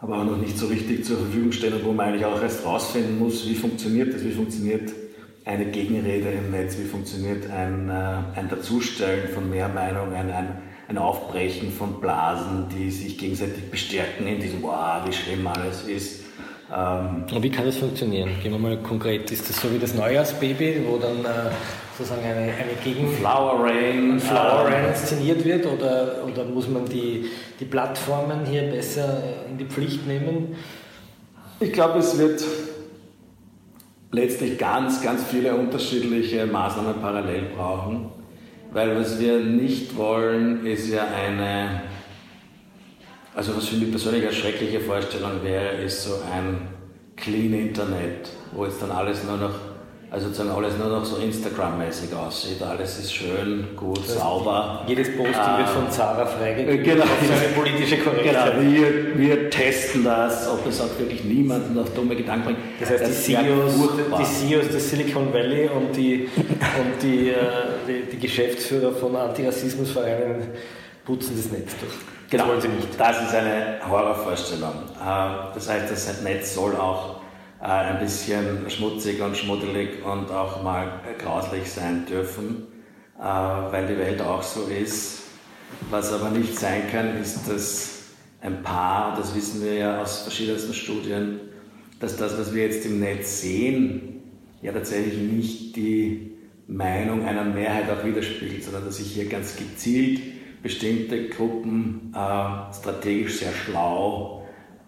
aber 0.00 0.18
auch 0.18 0.24
noch 0.24 0.38
nicht 0.38 0.56
so 0.56 0.66
richtig 0.66 1.04
zur 1.04 1.18
Verfügung 1.18 1.52
stehen 1.52 1.74
und 1.74 1.84
wo 1.84 1.92
man 1.92 2.08
eigentlich 2.08 2.24
auch 2.24 2.40
erst 2.40 2.64
rausfinden 2.64 3.18
muss, 3.18 3.46
wie 3.46 3.54
funktioniert 3.54 4.14
das, 4.14 4.24
wie 4.24 4.32
funktioniert 4.32 4.90
eine 5.44 5.66
Gegenrede 5.66 6.30
im 6.30 6.50
Netz, 6.50 6.76
wie 6.78 6.84
funktioniert 6.84 7.50
ein, 7.50 7.88
äh, 7.88 8.38
ein 8.38 8.48
Dazustellen 8.48 9.28
von 9.28 9.48
Mehrmeinungen, 9.48 10.30
ein, 10.30 10.62
ein 10.88 10.98
Aufbrechen 10.98 11.72
von 11.72 12.00
Blasen, 12.00 12.66
die 12.68 12.90
sich 12.90 13.16
gegenseitig 13.16 13.70
bestärken 13.70 14.26
in 14.26 14.40
diesem, 14.40 14.62
wow, 14.62 15.02
wie 15.06 15.12
schlimm 15.12 15.46
alles 15.46 15.84
ist. 15.84 16.24
Ähm, 16.74 17.24
und 17.32 17.42
wie 17.42 17.50
kann 17.50 17.64
das 17.64 17.76
funktionieren? 17.76 18.30
Gehen 18.42 18.52
wir 18.52 18.58
mal 18.58 18.76
konkret. 18.78 19.30
Ist 19.30 19.48
das 19.48 19.60
so 19.60 19.72
wie 19.72 19.78
das 19.78 19.94
Neujahrsbaby, 19.94 20.82
wo 20.86 20.98
dann 20.98 21.24
äh, 21.24 21.50
sozusagen 21.96 22.24
eine, 22.24 22.52
eine 22.52 22.74
Gegen 22.84 23.08
Flower 23.14 23.64
Rain, 23.64 24.20
Flower 24.20 24.66
Rain 24.66 24.88
inszeniert 24.88 25.44
wird 25.44 25.66
oder, 25.66 26.24
oder 26.26 26.44
muss 26.44 26.68
man 26.68 26.84
die, 26.86 27.26
die 27.58 27.64
Plattformen 27.64 28.44
hier 28.46 28.62
besser 28.62 29.22
in 29.48 29.58
die 29.58 29.64
Pflicht 29.64 30.06
nehmen? 30.06 30.56
Ich 31.58 31.72
glaube, 31.72 31.98
es 31.98 32.18
wird 32.18 32.42
letztlich 34.12 34.58
ganz, 34.58 35.02
ganz 35.02 35.24
viele 35.24 35.54
unterschiedliche 35.54 36.46
Maßnahmen 36.46 37.00
parallel 37.00 37.46
brauchen, 37.56 38.10
weil 38.72 38.96
was 38.96 39.18
wir 39.20 39.40
nicht 39.40 39.96
wollen, 39.96 40.66
ist 40.66 40.88
ja 40.88 41.06
eine, 41.06 41.82
also 43.34 43.56
was 43.56 43.68
für 43.68 43.76
mich 43.76 43.90
persönlich 43.90 44.24
eine 44.24 44.32
schreckliche 44.32 44.80
Vorstellung 44.80 45.42
wäre, 45.42 45.76
ist 45.82 46.04
so 46.04 46.14
ein 46.32 46.68
Clean 47.16 47.52
Internet, 47.52 48.30
wo 48.52 48.64
jetzt 48.64 48.82
dann 48.82 48.90
alles 48.90 49.24
nur 49.24 49.36
noch 49.36 49.69
also 50.10 50.26
sozusagen 50.26 50.50
alles 50.50 50.76
nur 50.76 50.88
noch 50.88 51.04
so 51.04 51.18
Instagram-mäßig 51.18 52.12
aussieht. 52.12 52.60
Alles 52.62 52.98
ist 52.98 53.14
schön, 53.14 53.68
gut, 53.76 53.98
das 53.98 54.14
sauber. 54.14 54.84
Jedes 54.88 55.16
Posting 55.16 55.32
äh, 55.32 55.58
wird 55.58 55.68
von 55.68 55.90
Zara 55.90 56.26
freigegeben 56.26 56.82
genau, 56.82 57.04
auf 57.04 57.54
politische 57.54 57.98
Korrektheit. 57.98 58.58
Genau, 58.58 58.72
wir, 58.72 59.18
wir 59.18 59.50
testen 59.50 60.02
das, 60.02 60.48
ob 60.48 60.66
es 60.66 60.80
auch 60.80 60.98
wirklich 60.98 61.22
niemanden 61.22 61.78
auf 61.78 61.94
dumme 61.94 62.16
Gedanken 62.16 62.44
bringt. 62.44 62.58
Das 62.80 62.90
heißt, 62.90 63.04
das 63.04 63.24
die, 63.24 63.34
CEOs, 63.34 63.72
die 64.18 64.48
CEOs 64.48 64.68
des 64.68 64.90
Silicon 64.90 65.32
Valley 65.32 65.68
und 65.68 65.96
die, 65.96 66.28
und 66.36 67.02
die, 67.02 67.28
äh, 67.28 67.34
die, 67.86 68.10
die 68.10 68.18
Geschäftsführer 68.18 68.92
von 68.92 69.14
Antirassismusvereinen 69.14 70.48
putzen 71.04 71.36
das 71.36 71.52
Netz 71.52 71.72
durch. 71.78 71.92
Genau, 72.30 72.44
das 72.44 72.52
wollen 72.52 72.60
sie 72.62 72.68
nicht. 72.68 72.88
Das 72.98 73.22
ist 73.22 73.34
eine 73.34 73.78
Horrorvorstellung. 73.88 74.72
Äh, 75.00 75.54
das 75.54 75.68
heißt, 75.68 75.88
das 75.88 76.22
Netz 76.22 76.54
soll 76.54 76.74
auch 76.74 77.16
äh, 77.16 77.19
ein 77.60 77.98
bisschen 77.98 78.70
schmutzig 78.70 79.20
und 79.20 79.36
schmuddelig 79.36 80.02
und 80.04 80.30
auch 80.30 80.62
mal 80.62 81.00
grauslich 81.18 81.70
sein 81.70 82.06
dürfen, 82.06 82.66
äh, 83.18 83.22
weil 83.22 83.86
die 83.86 83.98
Welt 83.98 84.22
auch 84.22 84.42
so 84.42 84.66
ist. 84.66 85.22
Was 85.90 86.12
aber 86.12 86.30
nicht 86.30 86.58
sein 86.58 86.82
kann, 86.90 87.20
ist, 87.20 87.46
dass 87.48 88.00
ein 88.40 88.62
Paar, 88.62 89.16
das 89.16 89.34
wissen 89.34 89.62
wir 89.62 89.74
ja 89.74 90.00
aus 90.00 90.22
verschiedensten 90.22 90.72
Studien, 90.72 91.40
dass 92.00 92.16
das, 92.16 92.38
was 92.38 92.54
wir 92.54 92.64
jetzt 92.64 92.86
im 92.86 93.00
Netz 93.00 93.42
sehen, 93.42 94.22
ja 94.62 94.72
tatsächlich 94.72 95.18
nicht 95.18 95.76
die 95.76 96.32
Meinung 96.66 97.24
einer 97.24 97.44
Mehrheit 97.44 97.90
auch 97.90 98.04
widerspiegelt, 98.04 98.64
sondern 98.64 98.86
dass 98.86 98.96
sich 98.96 99.12
hier 99.12 99.28
ganz 99.28 99.56
gezielt 99.56 100.20
bestimmte 100.62 101.28
Gruppen 101.28 102.12
äh, 102.14 102.74
strategisch 102.74 103.40
sehr 103.40 103.52
schlau 103.52 104.39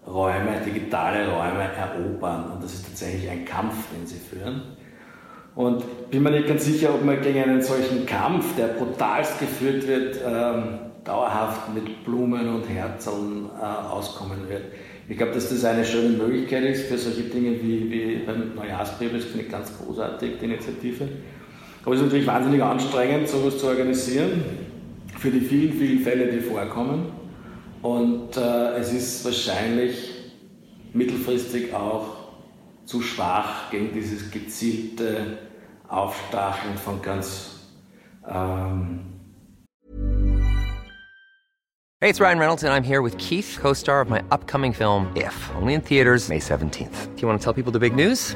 Räume, 0.07 0.61
digitale 0.65 1.27
Räume 1.27 1.69
erobern. 1.77 2.51
Und 2.51 2.63
das 2.63 2.73
ist 2.73 2.85
tatsächlich 2.87 3.29
ein 3.29 3.45
Kampf, 3.45 3.75
den 3.95 4.05
sie 4.05 4.17
führen. 4.19 4.61
Und 5.55 6.09
bin 6.09 6.23
mir 6.23 6.31
nicht 6.31 6.47
ganz 6.47 6.65
sicher, 6.65 6.93
ob 6.93 7.05
man 7.05 7.21
gegen 7.21 7.41
einen 7.41 7.61
solchen 7.61 8.05
Kampf, 8.05 8.55
der 8.55 8.67
brutalst 8.67 9.39
geführt 9.39 9.87
wird, 9.87 10.19
ähm, 10.25 10.79
dauerhaft 11.03 11.73
mit 11.73 12.03
Blumen 12.03 12.47
und 12.55 12.67
Herzeln 12.67 13.49
äh, 13.61 13.63
auskommen 13.63 14.49
wird. 14.49 14.63
Ich 15.07 15.17
glaube, 15.17 15.33
dass 15.33 15.49
das 15.49 15.65
eine 15.65 15.83
schöne 15.83 16.17
Möglichkeit 16.17 16.63
ist 16.63 16.87
für 16.87 16.97
solche 16.97 17.23
Dinge 17.23 17.51
wie, 17.61 17.91
wie 17.91 18.15
beim 18.25 18.55
Neujahrsbrief. 18.55 19.11
Das 19.13 19.25
finde 19.25 19.45
ich 19.45 19.51
ganz 19.51 19.71
großartig, 19.77 20.39
die 20.39 20.45
Initiative. 20.45 21.07
Aber 21.83 21.93
es 21.93 21.99
ist 21.99 22.05
natürlich 22.05 22.27
wahnsinnig 22.27 22.63
anstrengend, 22.63 23.27
sowas 23.27 23.57
zu 23.57 23.67
organisieren, 23.67 24.43
für 25.19 25.29
die 25.29 25.41
vielen, 25.41 25.73
vielen 25.73 25.99
Fälle, 25.99 26.27
die 26.27 26.39
vorkommen. 26.39 27.22
Und 27.83 28.37
äh, 28.37 28.77
es 28.77 28.93
ist 28.93 29.25
wahrscheinlich 29.25 30.09
mittelfristig 30.93 31.73
auch 31.73 32.15
zu 32.85 33.01
schwach 33.01 33.69
gegen 33.71 33.93
dieses 33.93 34.31
gezielte 34.31 35.37
Aufstacheln 35.89 36.77
von 36.77 37.01
ganz 37.01 37.59
ähm, 38.27 39.01
Hey, 41.99 42.09
it's 42.09 42.19
Ryan 42.19 42.39
Reynolds, 42.39 42.63
and 42.63 42.73
I'm 42.73 42.83
here 42.83 43.01
with 43.01 43.17
Keith, 43.17 43.57
co 43.61 43.73
star 43.73 44.01
of 44.01 44.09
my 44.09 44.21
upcoming 44.29 44.73
film, 44.73 45.07
If, 45.15 45.33
only 45.55 45.73
in 45.73 45.81
theaters, 45.81 46.27
May 46.27 46.39
17th. 46.39 47.15
Do 47.15 47.21
you 47.21 47.27
want 47.29 47.39
to 47.39 47.43
tell 47.43 47.53
people 47.53 47.71
the 47.71 47.79
big 47.79 47.95
news? 47.95 48.35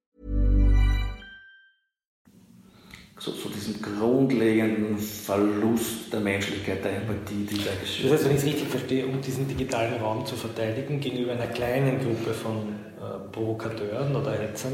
So, 3.23 3.31
so 3.31 3.49
diesen 3.49 3.79
grundlegenden 3.79 4.97
Verlust 4.97 6.11
der 6.11 6.21
Menschlichkeit, 6.21 6.83
der 6.83 6.97
Empathie, 6.97 7.45
die 7.45 7.63
da 7.63 7.69
geschieht. 7.79 8.05
Das 8.05 8.13
heißt, 8.13 8.25
wenn 8.25 8.31
ich 8.31 8.37
es 8.39 8.45
richtig 8.45 8.67
verstehe, 8.67 9.05
um 9.05 9.21
diesen 9.21 9.47
digitalen 9.47 10.01
Raum 10.01 10.25
zu 10.25 10.35
verteidigen 10.35 10.99
gegenüber 10.99 11.33
einer 11.33 11.47
kleinen 11.47 11.99
Gruppe 11.99 12.33
von 12.33 12.57
äh, 12.97 13.31
Provokateuren 13.31 14.15
oder 14.15 14.31
Hetzern, 14.31 14.73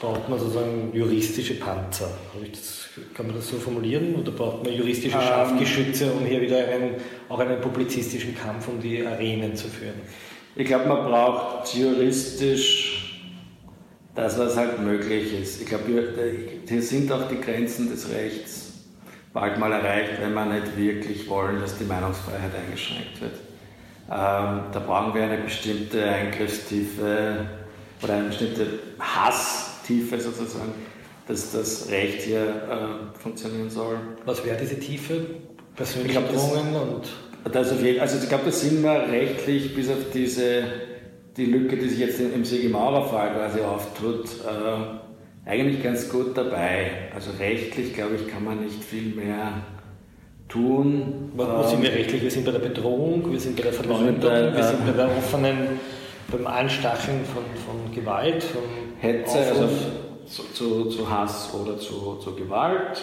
braucht 0.00 0.28
man 0.28 0.38
sozusagen 0.38 0.90
juristische 0.92 1.54
Panzer. 1.54 2.10
Das, 2.50 2.88
kann 3.14 3.28
man 3.28 3.36
das 3.36 3.48
so 3.48 3.56
formulieren? 3.56 4.16
Oder 4.16 4.32
braucht 4.32 4.64
man 4.64 4.74
juristische 4.74 5.16
ähm. 5.16 5.22
Scharfgeschütze, 5.22 6.12
um 6.12 6.26
hier 6.26 6.40
wieder 6.40 6.58
einen, 6.66 6.96
auch 7.28 7.38
einen 7.38 7.60
publizistischen 7.60 8.36
Kampf 8.36 8.66
um 8.66 8.80
die 8.80 9.06
Arenen 9.06 9.54
zu 9.54 9.68
führen? 9.68 10.00
Ich 10.56 10.66
glaube, 10.66 10.88
man 10.88 11.04
braucht 11.04 11.72
juristisch 11.74 12.95
das, 14.16 14.38
was 14.38 14.56
halt 14.56 14.80
möglich 14.80 15.38
ist. 15.40 15.60
Ich 15.60 15.68
glaube, 15.68 15.84
hier 16.66 16.82
sind 16.82 17.12
auch 17.12 17.28
die 17.28 17.40
Grenzen 17.40 17.90
des 17.90 18.10
Rechts 18.10 18.72
bald 19.32 19.58
mal 19.58 19.70
erreicht, 19.70 20.12
wenn 20.20 20.32
wir 20.32 20.46
nicht 20.46 20.76
wirklich 20.76 21.28
wollen, 21.28 21.60
dass 21.60 21.76
die 21.76 21.84
Meinungsfreiheit 21.84 22.52
eingeschränkt 22.54 23.20
wird. 23.20 23.34
Ähm, 24.08 24.60
da 24.72 24.82
brauchen 24.86 25.14
wir 25.14 25.24
eine 25.24 25.38
bestimmte 25.38 26.02
Eingriffstiefe 26.02 27.46
oder 28.02 28.14
eine 28.14 28.28
bestimmte 28.28 28.66
Hasstiefe 28.98 30.18
sozusagen, 30.18 30.72
dass 31.28 31.52
das 31.52 31.90
Recht 31.90 32.22
hier 32.22 32.40
äh, 32.40 33.18
funktionieren 33.20 33.68
soll. 33.68 33.98
Was 34.24 34.44
wäre 34.44 34.56
diese 34.56 34.78
Tiefe? 34.80 35.26
Persönliche 35.74 36.22
Drohungen 36.22 36.74
und... 36.74 37.06
Das 37.52 37.70
auf 37.70 37.80
jeden, 37.80 38.00
also 38.00 38.18
ich 38.20 38.28
glaube, 38.28 38.46
da 38.46 38.50
sind 38.50 38.82
wir 38.82 39.08
rechtlich 39.08 39.74
bis 39.74 39.88
auf 39.88 39.98
diese 40.12 40.64
die 41.36 41.46
Lücke, 41.46 41.76
die 41.76 41.88
sich 41.88 41.98
jetzt 41.98 42.20
im 42.20 42.44
Sigi-Maurer-Fall 42.44 43.30
quasi 43.30 43.60
auftut, 43.60 44.24
äh, 44.46 45.48
eigentlich 45.48 45.82
ganz 45.82 46.08
gut 46.08 46.36
dabei. 46.36 47.10
Also 47.14 47.30
rechtlich, 47.38 47.94
glaube 47.94 48.16
ich, 48.16 48.26
kann 48.26 48.44
man 48.44 48.64
nicht 48.64 48.82
viel 48.82 49.14
mehr 49.14 49.62
tun. 50.48 51.32
Wo, 51.34 51.44
wo 51.44 51.62
sind 51.62 51.82
wir 51.82 51.90
ähm, 51.90 51.96
rechtlich? 51.96 52.22
Wir 52.22 52.30
sind 52.30 52.46
bei 52.46 52.52
der 52.52 52.60
Bedrohung, 52.60 53.30
wir 53.30 53.40
sind 53.40 53.56
bei 53.56 53.64
der 53.64 53.72
Verleumdung, 53.72 54.30
wir, 54.30 54.54
wir 54.54 54.64
sind 54.64 54.86
bei 54.86 54.92
der 54.92 55.06
offenen, 55.06 55.78
beim 56.30 56.46
Anstacheln 56.46 57.24
von, 57.24 57.44
von 57.64 57.94
Gewalt, 57.94 58.42
von 58.42 58.62
Hetze, 58.98 59.38
also 59.38 59.68
zu, 60.26 60.42
zu, 60.52 60.84
zu, 60.86 61.10
Hass 61.10 61.54
oder 61.54 61.78
zu, 61.78 62.16
zu 62.16 62.34
Gewalt. 62.34 63.02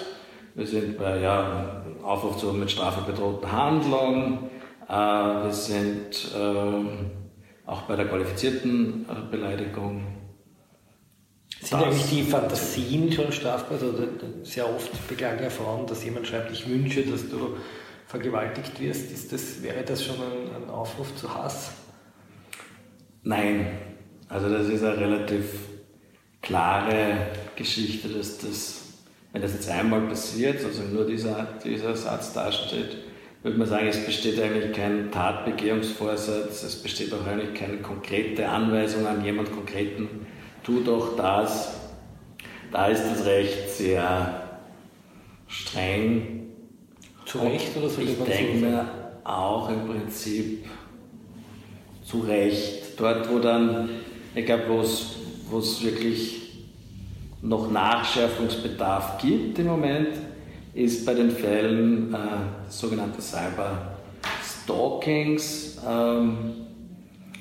Wir 0.56 0.68
sind 0.68 0.98
bei 0.98 1.20
ja, 1.20 1.84
Aufruf 2.04 2.38
zu 2.38 2.48
mit 2.48 2.70
Strafe 2.70 3.10
bedrohten 3.10 3.52
Handlungen. 3.52 4.50
Äh, 4.88 4.94
wir 4.94 5.52
sind 5.52 6.32
äh, 6.36 7.23
auch 7.66 7.84
bei 7.84 7.96
der 7.96 8.08
qualifizierten 8.08 9.06
äh, 9.10 9.32
Beleidigung. 9.32 10.04
Sind 11.62 11.74
das, 11.74 11.84
eigentlich 11.84 12.10
die 12.10 12.24
Fantasien 12.24 13.12
schon 13.12 13.32
strafbar? 13.32 13.78
Also 13.80 13.94
sehr 14.44 14.70
oft 14.70 15.08
beklagen 15.08 15.44
ja 15.44 15.50
Frauen, 15.50 15.88
dass 15.88 16.04
jemand 16.04 16.28
schreibt, 16.28 16.52
ich 16.52 16.68
wünsche, 16.68 17.04
dass 17.04 17.30
du 17.30 17.58
vergewaltigt 18.08 18.80
wirst. 18.80 19.12
Ist 19.12 19.32
das, 19.32 19.64
wäre 19.64 19.84
das 19.84 20.04
schon 20.04 20.16
ein, 20.16 20.64
ein 20.64 20.70
Aufruf 20.70 21.16
zu 21.16 21.34
Hass? 21.34 21.72
Nein, 23.24 23.68
also 24.28 24.50
das 24.50 24.68
ist 24.68 24.84
eine 24.84 24.98
relativ 24.98 25.46
klare 26.42 27.28
Geschichte, 27.56 28.10
dass 28.10 28.38
das, 28.40 28.82
wenn 29.32 29.42
das 29.42 29.54
jetzt 29.54 29.70
einmal 29.70 30.02
passiert, 30.02 30.64
also 30.66 30.84
nur 30.84 31.06
dieser, 31.06 31.48
dieser 31.64 31.96
Satz 31.96 32.34
dasteht, 32.34 32.98
würde 33.44 33.58
man 33.58 33.68
sagen, 33.68 33.88
es 33.88 34.06
besteht 34.06 34.42
eigentlich 34.42 34.72
kein 34.72 35.12
Tatbegehungsvorsatz, 35.12 36.64
es 36.64 36.82
besteht 36.82 37.14
auch 37.14 37.28
eigentlich 37.28 37.54
keine 37.54 37.78
konkrete 37.78 38.48
Anweisung 38.48 39.06
an 39.06 39.24
jemand 39.24 39.52
Konkreten, 39.52 40.08
tu 40.64 40.80
doch 40.80 41.18
das. 41.18 41.76
Da 42.72 42.88
ist 42.88 43.04
das 43.04 43.26
Recht 43.26 43.70
sehr 43.70 44.60
streng. 45.48 46.48
Zu 47.26 47.40
Recht 47.40 47.76
oder 47.78 47.90
so? 47.90 48.02
Ich 48.02 48.18
denke 48.18 48.66
mir 48.66 48.90
auch 49.24 49.70
im 49.70 49.88
Prinzip 49.88 50.66
zu 52.04 52.22
Recht. 52.22 53.00
Dort, 53.00 53.30
wo 53.32 53.40
dann, 53.40 53.90
ich 54.34 54.46
glaube, 54.46 54.64
wo 54.70 55.60
es 55.60 55.84
wirklich 55.84 56.42
noch 57.42 57.70
Nachschärfungsbedarf 57.70 59.18
gibt 59.18 59.60
im 59.60 59.68
Moment, 59.68 60.10
ist 60.74 61.06
bei 61.06 61.14
den 61.14 61.30
Fällen 61.32 62.14
äh, 62.14 62.18
sogenannte 62.70 63.22
Cyber-Stalkings, 63.22 65.78
ähm, 65.88 66.38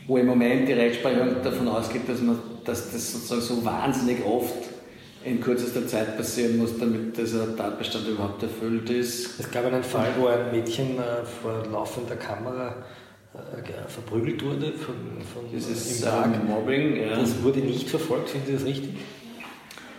wo 0.07 0.19
im 0.19 0.27
Moment 0.27 0.69
die 0.69 0.75
Rechtsprechung 0.75 1.43
davon 1.43 1.67
ausgeht, 1.69 2.07
dass, 2.09 2.21
man, 2.21 2.39
dass 2.65 2.93
das 2.93 3.13
sozusagen 3.13 3.41
so 3.41 3.65
wahnsinnig 3.65 4.23
oft 4.25 4.71
in 5.25 5.41
kürzester 5.41 5.87
Zeit 5.87 6.17
passieren 6.17 6.59
muss, 6.59 6.77
damit 6.79 7.17
dieser 7.17 7.57
Tatbestand 7.57 8.09
überhaupt 8.09 8.43
erfüllt 8.43 8.91
ist. 8.91 9.39
Es 9.39 9.49
gab 9.51 9.65
einen 9.67 9.85
Fall, 9.85 10.09
wo 10.19 10.27
ein 10.27 10.51
Mädchen 10.51 10.99
äh, 10.99 11.25
vor 11.25 11.63
laufender 11.71 12.17
Kamera 12.17 12.75
äh, 13.35 13.89
verprügelt 13.89 14.45
wurde 14.45 14.73
von, 14.73 14.97
von 15.33 15.45
das 15.55 15.69
ist, 15.69 16.01
im 16.01 16.07
Tag. 16.07 16.45
Mobbing. 16.45 16.97
Ja. 16.97 17.15
Das 17.17 17.41
wurde 17.43 17.61
nicht 17.61 17.89
verfolgt, 17.89 18.31
finden 18.31 18.49
Sie 18.49 18.55
das 18.55 18.65
richtig? 18.65 18.95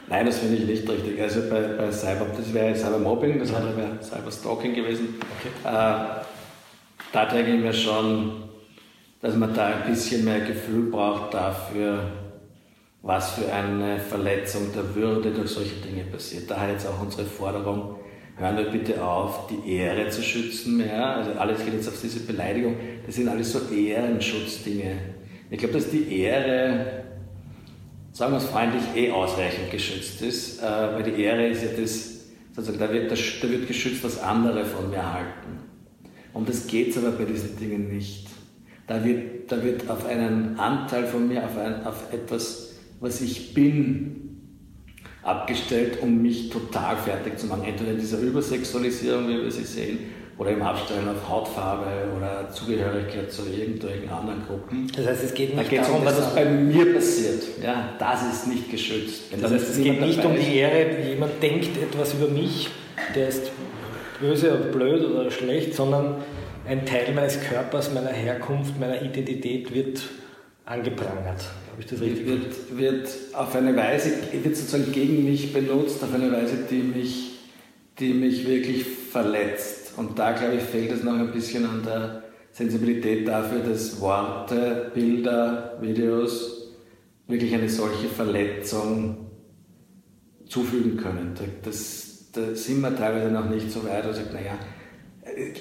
Nein, 0.08 0.26
das 0.26 0.40
finde 0.40 0.58
ich 0.58 0.66
nicht 0.66 0.90
richtig. 0.90 1.22
Also 1.22 1.42
bei, 1.50 1.62
bei 1.62 1.92
Cyber, 1.92 2.28
das 2.36 2.54
wäre 2.54 2.76
Cybermobbing, 2.76 3.40
das 3.40 3.54
andere 3.54 3.78
wäre 3.78 4.02
Cyberstalking 4.02 4.74
gewesen. 4.74 5.16
Okay. 5.40 5.50
Äh, 5.64 6.24
da 7.12 7.26
denke 7.26 7.56
ich 7.56 7.62
mir 7.62 7.74
schon, 7.74 8.44
dass 9.22 9.36
man 9.36 9.54
da 9.54 9.68
ein 9.68 9.90
bisschen 9.90 10.26
mehr 10.26 10.42
Gefühl 10.42 10.90
braucht 10.90 11.34
dafür, 11.34 12.12
was 13.02 13.32
für 13.32 13.52
eine 13.52 14.00
Verletzung 14.00 14.74
der 14.74 14.96
Würde 14.96 15.32
durch 15.32 15.52
solche 15.52 15.76
Dinge 15.76 16.04
passiert. 16.06 16.50
Daher 16.50 16.74
jetzt 16.74 16.88
auch 16.88 17.02
unsere 17.02 17.26
Forderung, 17.26 17.98
hören 18.38 18.58
wir 18.58 18.66
bitte 18.66 19.04
auf, 19.04 19.48
die 19.48 19.76
Ehre 19.76 20.10
zu 20.10 20.22
schützen 20.22 20.78
mehr. 20.78 21.18
Also 21.18 21.32
alles 21.32 21.64
geht 21.64 21.74
jetzt 21.74 21.88
auf 21.88 22.00
diese 22.02 22.22
Beleidigung. 22.22 22.76
Das 23.06 23.16
sind 23.16 23.30
alles 23.30 23.52
so 23.52 23.60
Ehrenschutzdinge. 23.74 24.98
Ich 25.50 25.60
glaube, 25.60 25.76
dass 25.76 25.90
die 25.90 26.18
Ehre 26.18 27.03
sagen 28.14 28.32
wir 28.32 28.38
es 28.38 28.46
freundlich, 28.46 28.84
eh 28.96 29.12
ausreichend 29.12 29.72
geschützt 29.72 30.22
ist, 30.22 30.62
äh, 30.62 30.66
weil 30.66 31.04
die 31.04 31.22
Ehre 31.22 31.48
ist 31.48 31.64
ja 31.64 31.70
das, 31.70 32.28
sozusagen, 32.56 32.80
da 32.80 32.94
wird, 32.94 33.12
da 33.12 33.50
wird 33.50 33.68
geschützt, 33.68 34.04
was 34.04 34.22
andere 34.22 34.64
von 34.64 34.90
mir 34.90 35.14
halten. 35.14 35.60
Um 36.32 36.46
das 36.46 36.68
geht 36.68 36.96
aber 36.98 37.12
bei 37.12 37.26
diesen 37.26 37.58
Dingen 37.58 37.94
nicht. 37.94 38.28
Da 38.88 39.04
wird, 39.04 39.52
da 39.52 39.64
wird 39.64 39.90
auf 39.90 40.06
einen 40.06 40.58
Anteil 40.60 41.06
von 41.06 41.28
mir, 41.28 41.44
auf, 41.44 41.58
ein, 41.58 41.86
auf 41.86 42.14
etwas, 42.14 42.76
was 43.00 43.22
ich 43.22 43.54
bin, 43.54 44.20
abgestellt, 45.24 46.00
um 46.02 46.22
mich 46.22 46.50
total 46.50 46.98
fertig 46.98 47.40
zu 47.40 47.48
machen. 47.48 47.64
Entweder 47.64 47.92
in 47.92 48.00
dieser 48.00 48.20
Übersexualisierung, 48.20 49.28
wie 49.28 49.42
wir 49.42 49.52
sie 49.52 49.64
sehen, 49.64 50.00
oder 50.44 50.52
im 50.52 50.62
Abstellen 50.62 51.08
auf 51.08 51.30
Hautfarbe 51.30 51.86
oder 52.18 52.50
Zugehörigkeit 52.52 53.32
zu 53.32 53.44
irgendwelchen 53.48 54.10
anderen 54.10 54.44
Gruppen. 54.46 54.92
Das 54.94 55.08
heißt, 55.08 55.24
es 55.24 55.34
geht 55.34 55.56
nicht 55.56 55.72
da 55.72 55.82
darum, 55.82 56.04
was 56.04 56.36
bei 56.36 56.44
mir 56.44 56.94
passiert. 56.94 57.44
Ja, 57.64 57.92
das 57.98 58.22
ist 58.34 58.48
nicht 58.48 58.70
geschützt. 58.70 59.32
Wenn 59.32 59.42
das 59.42 59.52
heißt, 59.52 59.70
es 59.70 59.82
geht 59.82 60.02
nicht 60.02 60.24
um 60.26 60.36
die 60.36 60.58
Ehre, 60.58 61.02
jemand 61.08 61.42
denkt 61.42 61.82
etwas 61.82 62.14
über 62.14 62.28
mich, 62.28 62.70
der 63.16 63.30
ist 63.30 63.52
böse 64.20 64.54
oder 64.54 64.66
blöd 64.66 65.06
oder 65.06 65.32
schlecht, 65.32 65.76
sondern 65.76 66.16
ein 66.68 66.86
Teil 66.86 67.14
meines 67.14 67.40
Körpers, 67.42 67.94
meiner 67.94 68.12
Herkunft, 68.12 68.78
meiner 68.80 69.02
Identität 69.02 69.74
wird 69.74 70.02
angeprangert. 70.66 71.42
Habe 71.72 71.80
ich 71.80 71.86
das 71.86 72.02
richtig 72.02 72.28
wird, 72.28 72.78
wird 72.78 73.10
auf 73.34 73.56
eine 73.56 73.76
Weise, 73.76 74.12
wird 74.32 74.56
sozusagen 74.56 74.92
gegen 74.92 75.24
mich 75.24 75.54
benutzt, 75.54 76.04
auf 76.04 76.14
eine 76.14 76.32
Weise, 76.32 76.58
die 76.70 76.84
mich, 76.84 77.40
die 78.00 78.14
mich 78.14 78.46
wirklich 78.46 78.84
verletzt. 78.84 79.83
Und 79.98 80.18
da, 80.18 80.32
glaube 80.32 80.56
ich, 80.56 80.64
fehlt 80.64 80.92
es 80.92 81.04
noch 81.04 81.14
ein 81.14 81.32
bisschen 81.32 81.66
an 81.66 81.84
der 81.84 82.24
Sensibilität 82.52 83.28
dafür, 83.28 83.60
dass 83.60 84.00
Worte, 84.00 84.92
Bilder, 84.94 85.78
Videos 85.82 86.72
wirklich 87.28 87.54
eine 87.54 87.70
solche 87.70 88.08
Verletzung 88.08 89.28
zufügen 90.48 90.98
können. 90.98 91.34
Das, 91.64 92.30
da 92.34 92.54
sind 92.54 92.82
wir 92.82 92.96
teilweise 92.96 93.32
noch 93.32 93.50
nicht 93.50 93.72
so 93.72 93.84
weit, 93.86 94.06
dass 94.06 94.20
ich 94.20 94.32
naja, 94.32 94.58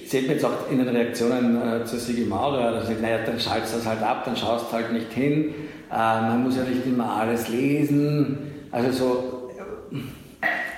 sieht 0.07 0.27
man 0.27 0.37
jetzt 0.37 0.45
auch 0.45 0.71
in 0.71 0.79
den 0.79 0.89
Reaktionen 0.89 1.57
äh, 1.57 1.85
zu 1.85 1.99
Sigi 1.99 2.25
Maurer, 2.25 2.73
dass 2.73 2.89
sagt, 2.89 3.01
naja, 3.01 3.19
dann 3.25 3.39
schaltest 3.39 3.75
du 3.75 3.79
das 3.79 3.87
halt 3.87 4.03
ab, 4.03 4.25
dann 4.25 4.37
schaust 4.37 4.71
du 4.71 4.73
halt 4.73 4.93
nicht 4.93 5.13
hin, 5.13 5.55
äh, 5.91 5.95
man 5.95 6.43
muss 6.43 6.57
ja 6.57 6.65
nicht 6.65 6.85
immer 6.87 7.17
alles 7.17 7.49
lesen. 7.49 8.39
Also 8.71 8.93
so 8.93 9.42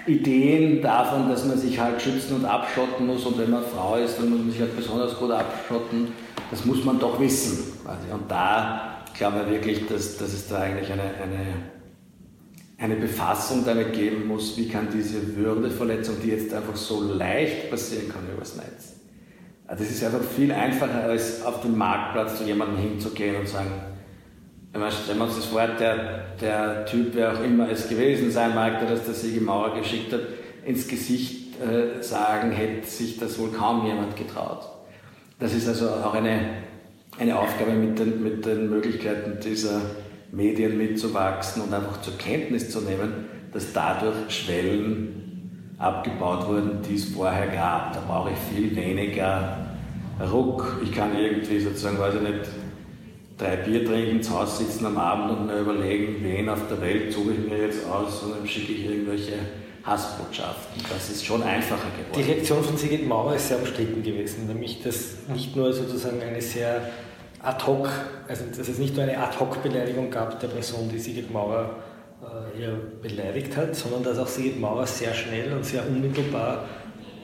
Ideen 0.07 0.83
davon, 0.83 1.29
dass 1.29 1.45
man 1.45 1.59
sich 1.59 1.79
halt 1.79 2.01
schützen 2.01 2.37
und 2.37 2.45
abschotten 2.45 3.07
muss 3.07 3.25
und 3.25 3.39
wenn 3.39 3.51
man 3.51 3.63
Frau 3.63 3.97
ist, 3.97 4.19
dann 4.19 4.31
muss 4.31 4.41
man 4.41 4.51
sich 4.51 4.61
halt 4.61 4.77
besonders 4.77 5.17
gut 5.19 5.31
abschotten, 5.31 6.13
das 6.51 6.65
muss 6.65 6.85
man 6.85 6.99
doch 6.99 7.19
wissen. 7.19 7.73
Und 8.13 8.31
da 8.31 9.05
glauben 9.17 9.37
wir 9.37 9.51
wirklich, 9.51 9.87
dass, 9.87 10.19
dass 10.19 10.33
es 10.33 10.49
da 10.49 10.61
eigentlich 10.61 10.93
eine, 10.93 11.03
eine, 11.03 11.47
eine 12.79 12.97
Befassung 12.97 13.65
damit 13.65 13.93
geben 13.95 14.29
muss, 14.29 14.57
wie 14.57 14.69
kann 14.69 14.89
diese 14.93 15.37
Würdeverletzung, 15.37 16.17
die 16.23 16.31
jetzt 16.31 16.53
einfach 16.53 16.77
so 16.77 17.03
leicht 17.03 17.71
passieren 17.71 18.09
kann 18.11 18.23
übers 18.33 18.57
Netz. 18.57 18.95
Also 19.67 19.85
das 19.85 19.93
ist 19.93 20.05
einfach 20.05 20.23
viel 20.23 20.53
einfacher, 20.53 21.05
als 21.05 21.45
auf 21.45 21.63
dem 21.63 21.79
Marktplatz 21.79 22.39
zu 22.39 22.45
jemandem 22.45 22.79
hinzugehen 22.79 23.37
und 23.37 23.49
sagen, 23.49 23.71
stellen 24.91 25.19
wir 25.19 25.25
uns 25.25 25.37
das 25.37 25.47
vor, 25.47 25.67
der, 25.67 26.25
der 26.41 26.85
Typ, 26.87 27.11
wer 27.15 27.33
auch 27.33 27.45
immer 27.45 27.71
es 27.71 27.89
gewesen 27.89 28.31
sein 28.31 28.55
mag, 28.55 28.81
der 28.81 28.89
das 28.91 29.05
der 29.05 29.15
Sigi 29.15 29.41
Mauer 29.41 29.75
geschickt 29.75 30.13
hat, 30.13 30.21
ins 30.65 30.89
Gesicht 30.89 31.61
äh, 31.61 32.03
sagen, 32.03 32.51
hätte 32.51 32.87
sich 32.87 33.19
das 33.19 33.39
wohl 33.39 33.51
kaum 33.51 33.87
jemand 33.87 34.17
getraut. 34.17 34.69
Das 35.39 35.55
ist 35.55 35.69
also 35.69 35.89
auch 35.89 36.15
eine, 36.15 36.41
eine 37.19 37.39
Aufgabe 37.39 37.73
mit 37.73 37.99
den, 37.99 38.23
mit 38.23 38.45
den 38.45 38.71
Möglichkeiten 38.71 39.39
dieser 39.41 39.81
Medien 40.33 40.77
mitzuwachsen 40.77 41.63
und 41.63 41.73
einfach 41.73 42.01
zur 42.01 42.19
Kenntnis 42.19 42.71
zu 42.71 42.81
nehmen, 42.81 43.27
dass 43.53 43.73
dadurch 43.73 44.17
Schwellen 44.29 45.75
abgebaut 45.79 46.49
wurden, 46.49 46.83
die 46.89 46.97
es 46.97 47.05
vorher 47.05 47.47
gab. 47.49 47.93
Da 47.93 48.01
brauche 48.07 48.31
ich 48.31 48.39
viel 48.55 48.75
weniger 48.75 49.59
Ruck. 50.33 50.81
Ich 50.83 50.93
kann 50.93 51.17
irgendwie 51.17 51.61
sozusagen, 51.61 51.99
weiß 51.99 52.15
ich 52.17 52.23
nicht, 52.23 52.41
drei 53.37 53.57
Bier 53.57 53.85
trinken, 53.85 54.23
zu 54.23 54.39
Hause 54.39 54.65
sitzen 54.65 54.87
am 54.87 54.97
Abend 54.97 55.39
und 55.39 55.47
mir 55.47 55.59
überlegen, 55.59 56.17
wen 56.23 56.49
auf 56.49 56.61
der 56.69 56.81
Welt 56.81 57.13
suche 57.13 57.33
ich 57.33 57.51
mir 57.51 57.67
jetzt 57.67 57.87
aus 57.87 58.23
und 58.23 58.37
dann 58.37 58.47
schicke 58.47 58.73
ich 58.73 58.87
irgendwelche 58.87 59.35
Hassbotschaften. 59.85 60.83
Das 60.89 61.11
ist 61.11 61.25
schon 61.25 61.43
einfacher 61.43 61.89
geworden. 61.91 62.17
Die 62.17 62.23
Reaktion 62.23 62.63
von 62.63 62.77
Sigrid 62.77 63.07
Mauer 63.07 63.35
ist 63.35 63.49
sehr 63.49 63.59
umstritten 63.59 64.03
gewesen, 64.03 64.47
nämlich 64.47 64.83
dass 64.83 65.17
nicht 65.33 65.55
nur 65.57 65.73
sozusagen 65.73 66.23
eine 66.23 66.41
sehr 66.41 66.89
ad 67.43 67.67
hoc, 67.67 67.89
also 68.27 68.45
dass 68.57 68.69
es 68.69 68.79
nicht 68.79 68.95
nur 68.97 69.05
eine 69.05 69.19
ad 69.19 69.39
hoc 69.39 69.63
Beleidigung 69.63 70.11
gab 70.11 70.41
der 70.41 70.49
Person, 70.49 70.89
die 70.91 70.99
Sigrid 70.99 71.31
Mauer 71.31 71.77
äh, 72.23 72.57
hier 72.57 72.81
beleidigt 73.03 73.57
hat, 73.57 73.75
sondern 73.75 74.05
dass 74.05 74.19
auch 74.19 74.27
Sigrid 74.27 74.59
Mauer 74.59 74.87
sehr 74.87 75.13
schnell 75.13 75.53
und 75.53 75.67
sehr 75.67 75.87
unmittelbar 75.87 76.65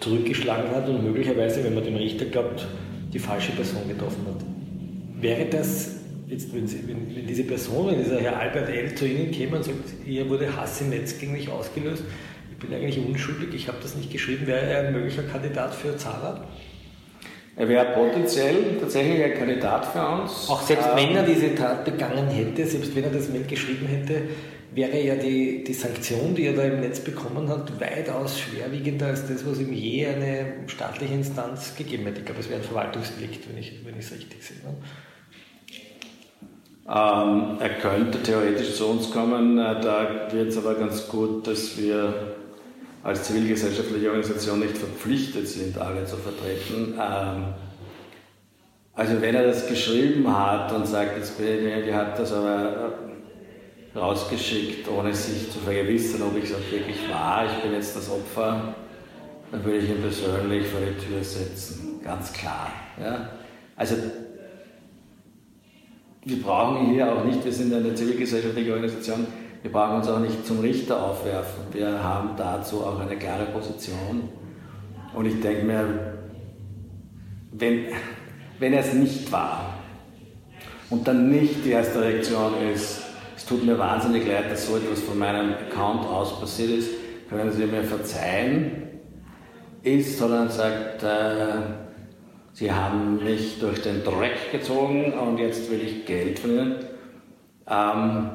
zurückgeschlagen 0.00 0.70
hat 0.74 0.88
und 0.88 1.02
möglicherweise, 1.02 1.64
wenn 1.64 1.74
man 1.74 1.84
dem 1.84 1.96
Richter 1.96 2.26
glaubt, 2.26 2.66
die 3.12 3.18
falsche 3.18 3.52
Person 3.52 3.88
getroffen 3.88 4.26
hat. 4.26 5.22
Wäre 5.22 5.46
das, 5.46 5.99
jetzt, 6.30 6.54
wenn, 6.54 6.66
Sie, 6.66 6.86
wenn, 6.86 7.14
wenn 7.14 7.26
diese 7.26 7.44
Person, 7.44 7.90
wenn 7.90 8.02
dieser 8.02 8.20
Herr 8.20 8.38
Albert 8.38 8.68
L. 8.68 8.94
zu 8.94 9.06
Ihnen 9.06 9.30
käme 9.30 9.56
und 9.56 9.64
sagt, 9.64 9.76
hier 10.04 10.28
wurde 10.28 10.54
Hass 10.56 10.80
im 10.80 10.90
Netz 10.90 11.18
gegen 11.18 11.32
mich 11.32 11.48
ausgelöst, 11.48 12.04
ich 12.52 12.58
bin 12.58 12.74
eigentlich 12.74 12.98
unschuldig, 12.98 13.54
ich 13.54 13.68
habe 13.68 13.78
das 13.82 13.96
nicht 13.96 14.10
geschrieben, 14.10 14.46
wäre 14.46 14.60
er 14.60 14.88
ein 14.88 14.92
möglicher 14.92 15.22
Kandidat 15.22 15.74
für 15.74 15.96
Zara? 15.96 16.46
Er 17.56 17.68
wäre 17.68 17.92
potenziell 17.92 18.78
tatsächlich 18.80 19.22
ein 19.22 19.34
Kandidat 19.34 19.84
für 19.86 20.06
uns. 20.06 20.48
Auch 20.48 20.62
selbst 20.62 20.88
ähm, 20.92 20.96
wenn 20.96 21.16
er 21.16 21.24
diese 21.24 21.54
Tat 21.54 21.84
begangen 21.84 22.28
hätte, 22.28 22.64
selbst 22.64 22.94
wenn 22.94 23.04
er 23.04 23.10
das 23.10 23.28
Mail 23.28 23.44
geschrieben 23.44 23.86
hätte, 23.86 24.22
wäre 24.72 24.98
ja 25.02 25.16
die, 25.16 25.64
die 25.64 25.74
Sanktion, 25.74 26.34
die 26.34 26.46
er 26.46 26.52
da 26.52 26.62
im 26.62 26.80
Netz 26.80 27.00
bekommen 27.00 27.48
hat, 27.48 27.80
weitaus 27.80 28.38
schwerwiegender 28.38 29.08
als 29.08 29.26
das, 29.26 29.44
was 29.44 29.58
ihm 29.58 29.72
je 29.72 30.06
eine 30.06 30.52
staatliche 30.68 31.12
Instanz 31.12 31.74
gegeben 31.76 32.04
hätte. 32.04 32.20
Ich 32.20 32.24
glaube, 32.24 32.40
es 32.40 32.48
wäre 32.48 32.60
ein 32.60 32.64
Verwaltungsdelikt, 32.64 33.48
wenn 33.48 33.58
ich 33.58 33.74
es 33.98 34.12
richtig 34.12 34.42
sehe. 34.42 34.58
Ne? 34.58 34.76
Ähm, 36.92 37.58
er 37.60 37.68
könnte 37.80 38.20
theoretisch 38.20 38.74
zu 38.74 38.86
uns 38.86 39.12
kommen, 39.12 39.58
äh, 39.58 39.80
da 39.80 40.26
wird 40.32 40.48
es 40.48 40.58
aber 40.58 40.74
ganz 40.74 41.06
gut, 41.06 41.46
dass 41.46 41.78
wir 41.78 42.12
als 43.04 43.22
zivilgesellschaftliche 43.24 44.08
Organisation 44.08 44.58
nicht 44.58 44.76
verpflichtet 44.76 45.46
sind, 45.46 45.78
alle 45.78 46.04
zu 46.04 46.16
vertreten. 46.16 46.94
Ähm, 47.00 47.54
also 48.92 49.22
wenn 49.22 49.36
er 49.36 49.44
das 49.44 49.68
geschrieben 49.68 50.36
hat 50.36 50.72
und 50.72 50.84
sagt, 50.84 51.16
jetzt 51.16 51.38
BNL 51.38 51.94
hat 51.94 52.18
das 52.18 52.32
aber 52.32 52.92
rausgeschickt, 53.94 54.88
ohne 54.88 55.14
sich 55.14 55.48
zu 55.50 55.60
vergewissern, 55.60 56.22
ob 56.22 56.36
ich 56.36 56.50
es 56.50 56.54
auch 56.54 56.72
wirklich 56.72 57.08
war, 57.08 57.46
ich 57.46 57.62
bin 57.62 57.72
jetzt 57.72 57.94
das 57.94 58.10
Opfer, 58.10 58.74
dann 59.52 59.64
würde 59.64 59.78
ich 59.78 59.90
ihn 59.90 60.02
persönlich 60.02 60.66
vor 60.66 60.80
die 60.80 61.06
Tür 61.06 61.22
setzen, 61.22 62.00
ganz 62.02 62.32
klar. 62.32 62.72
Ja? 63.00 63.30
Also 63.76 63.94
wir 66.24 66.42
brauchen 66.42 66.92
hier 66.92 67.12
auch 67.12 67.24
nicht, 67.24 67.44
wir 67.44 67.52
sind 67.52 67.72
eine 67.72 67.94
zivilgesellschaftliche 67.94 68.72
Organisation, 68.72 69.26
wir 69.62 69.72
brauchen 69.72 69.96
uns 69.96 70.08
auch 70.08 70.18
nicht 70.18 70.46
zum 70.46 70.60
Richter 70.60 71.02
aufwerfen. 71.02 71.64
Wir 71.72 72.02
haben 72.02 72.30
dazu 72.36 72.80
auch 72.80 72.98
eine 72.98 73.16
klare 73.16 73.46
Position. 73.46 74.28
Und 75.14 75.26
ich 75.26 75.40
denke 75.40 75.64
mir, 75.64 76.16
wenn, 77.52 77.86
wenn 78.58 78.72
es 78.72 78.94
nicht 78.94 79.30
war 79.30 79.74
und 80.88 81.06
dann 81.06 81.30
nicht 81.30 81.64
die 81.64 81.70
erste 81.70 82.00
Reaktion 82.00 82.52
ist, 82.72 83.02
es 83.36 83.44
tut 83.44 83.64
mir 83.64 83.78
wahnsinnig 83.78 84.26
leid, 84.26 84.50
dass 84.50 84.66
so 84.66 84.76
etwas 84.76 85.00
von 85.00 85.18
meinem 85.18 85.52
Account 85.52 86.06
aus 86.06 86.40
passiert 86.40 86.70
ist, 86.70 86.90
können 87.28 87.52
Sie 87.52 87.66
mir 87.66 87.84
verzeihen, 87.84 88.82
ist, 89.82 90.18
sondern 90.18 90.48
sagt, 90.50 91.02
äh, 91.02 91.89
Sie 92.52 92.72
haben 92.72 93.22
mich 93.22 93.58
durch 93.60 93.82
den 93.82 94.02
Dreck 94.04 94.52
gezogen 94.52 95.12
und 95.12 95.38
jetzt 95.38 95.70
will 95.70 95.80
ich 95.80 96.04
Geld 96.04 96.38
von 96.38 96.50
Ihnen. 96.50 96.74
Ähm, 97.68 98.30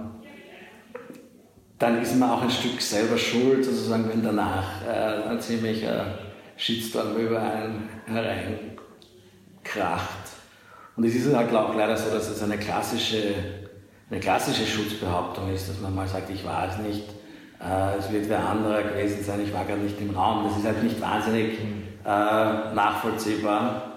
dann 1.78 2.02
ist 2.02 2.16
man 2.16 2.30
auch 2.32 2.42
ein 2.42 2.50
Stück 2.50 2.82
selber 2.82 3.18
schuld, 3.18 3.66
sozusagen, 3.66 4.10
wenn 4.10 4.24
danach 4.24 4.86
äh, 4.88 5.30
ein 5.30 5.40
ziemlicher 5.42 6.20
Shitstorm 6.56 7.18
über 7.18 7.42
einen 7.42 7.90
hereinkracht. 8.06 8.78
Und 10.96 11.04
es 11.04 11.16
ist 11.16 11.36
halt 11.36 11.54
auch 11.54 11.76
leider 11.76 11.98
so, 11.98 12.10
dass 12.10 12.30
es 12.30 12.42
eine 12.42 12.58
klassische, 12.58 13.36
eine 14.10 14.22
klassische 14.22 14.66
Schutzbehauptung 14.66 15.54
ist, 15.54 15.70
dass 15.70 15.82
man 15.82 15.94
mal 15.94 16.08
sagt, 16.08 16.30
ich 16.30 16.46
war 16.46 16.70
es 16.70 16.78
nicht, 16.78 17.04
äh, 17.60 17.98
es 18.00 18.10
wird 18.12 18.30
wer 18.30 18.48
anderer 18.48 18.82
gewesen 18.84 19.22
sein, 19.24 19.42
ich 19.44 19.54
war 19.54 19.66
gar 19.66 19.76
nicht 19.76 20.00
im 20.00 20.12
Raum. 20.12 20.46
Das 20.46 20.58
ist 20.58 20.66
halt 20.66 20.82
nicht 20.82 21.02
wahnsinnig 21.02 21.60
äh, 22.06 22.74
nachvollziehbar. 22.74 23.95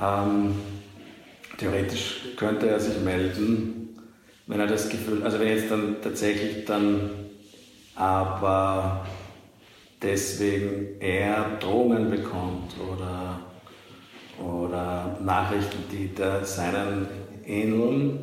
Ähm, 0.00 0.54
theoretisch 1.58 2.36
könnte 2.36 2.68
er 2.68 2.80
sich 2.80 3.00
melden, 3.00 3.98
wenn 4.46 4.60
er 4.60 4.66
das 4.66 4.88
Gefühl, 4.88 5.22
also 5.22 5.40
wenn 5.40 5.48
jetzt 5.48 5.70
dann 5.70 5.96
tatsächlich 6.02 6.64
dann 6.64 7.10
aber 7.94 9.06
deswegen 10.02 11.00
er 11.00 11.56
Drohungen 11.58 12.10
bekommt 12.10 12.74
oder, 12.78 13.40
oder 14.38 15.18
Nachrichten, 15.22 15.78
die 15.90 16.14
da 16.14 16.44
seinen 16.44 17.08
ähneln, 17.44 18.18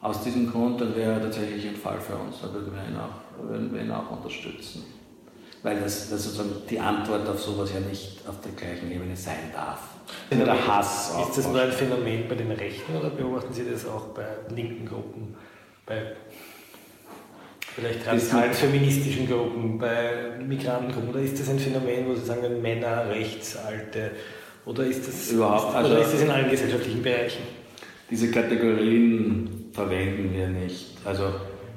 aus 0.00 0.22
diesem 0.22 0.52
Grund, 0.52 0.80
dann 0.80 0.94
wäre 0.94 1.14
er 1.14 1.22
tatsächlich 1.22 1.66
ein 1.66 1.74
Fall 1.74 2.00
für 2.00 2.16
uns, 2.16 2.40
da 2.40 2.52
würden 2.52 2.72
wir 2.72 2.88
ihn 2.88 2.96
auch, 2.96 3.48
würden 3.48 3.74
wir 3.74 3.80
ihn 3.80 3.90
auch 3.90 4.10
unterstützen. 4.10 4.84
Weil 5.66 5.80
das, 5.80 6.10
das 6.10 6.22
sozusagen 6.22 6.50
die 6.70 6.78
Antwort 6.78 7.28
auf 7.28 7.42
sowas 7.42 7.72
ja 7.74 7.80
nicht 7.80 8.20
auf 8.28 8.40
der 8.40 8.52
gleichen 8.52 8.88
Ebene 8.92 9.16
sein 9.16 9.50
darf 9.52 9.80
der 10.30 10.66
Hass. 10.68 11.12
Ist 11.28 11.38
das 11.38 11.48
nur 11.48 11.60
ein 11.60 11.72
Phänomen 11.72 12.28
bei 12.28 12.36
den 12.36 12.52
Rechten 12.52 12.96
oder 12.96 13.10
beobachten 13.10 13.52
Sie 13.52 13.64
das 13.68 13.84
auch 13.84 14.06
bei 14.14 14.24
linken 14.54 14.86
Gruppen, 14.86 15.34
bei 15.84 16.12
vielleicht 17.74 18.06
radikalen 18.06 18.52
feministischen 18.52 19.28
Gruppen, 19.28 19.76
bei 19.76 20.38
Migrantengruppen? 20.46 21.10
Oder 21.10 21.20
ist 21.20 21.40
das 21.40 21.48
ein 21.48 21.58
Phänomen, 21.58 22.06
wo 22.06 22.14
Sie 22.14 22.24
sagen, 22.24 22.62
Männer, 22.62 23.08
Rechts, 23.08 23.56
Alte? 23.56 24.12
Oder 24.64 24.84
ist 24.84 25.08
das, 25.08 25.32
Überhaupt, 25.32 25.70
ist, 25.70 25.74
also 25.74 25.90
oder 25.90 26.02
ist 26.02 26.14
das 26.14 26.22
in 26.22 26.30
allen 26.30 26.48
gesellschaftlichen 26.48 27.02
Bereichen? 27.02 27.42
Diese 28.08 28.30
Kategorien 28.30 29.70
verwenden 29.72 30.32
wir 30.32 30.46
nicht. 30.46 30.98
Also 31.04 31.24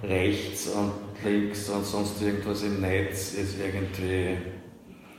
rechts 0.03 0.67
und 0.67 1.08
links 1.23 1.69
und 1.69 1.85
sonst 1.85 2.21
irgendwas 2.21 2.63
im 2.63 2.81
Netz 2.81 3.33
ist 3.33 3.59
irgendwie 3.59 4.37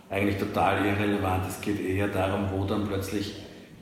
eigentlich 0.08 0.38
total 0.38 0.84
irrelevant. 0.84 1.44
Es 1.48 1.60
geht 1.60 1.80
eher 1.80 2.08
darum, 2.08 2.48
wo 2.52 2.64
dann 2.64 2.86
plötzlich 2.86 3.34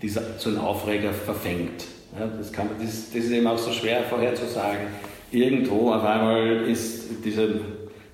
dieser, 0.03 0.39
so 0.39 0.51
ein 0.51 0.59
Aufreger 0.59 1.13
verfängt. 1.13 1.85
Ja, 2.19 2.27
das, 2.27 2.53
kann, 2.53 2.69
das, 2.81 3.11
das 3.11 3.25
ist 3.25 3.31
eben 3.31 3.47
auch 3.47 3.59
so 3.59 3.73
schwer 3.73 4.03
vorherzusagen. 4.05 4.89
Irgendwo 5.31 5.93
auf 5.93 6.05
einmal 6.05 6.69
ist 6.69 7.25
diese 7.25 7.61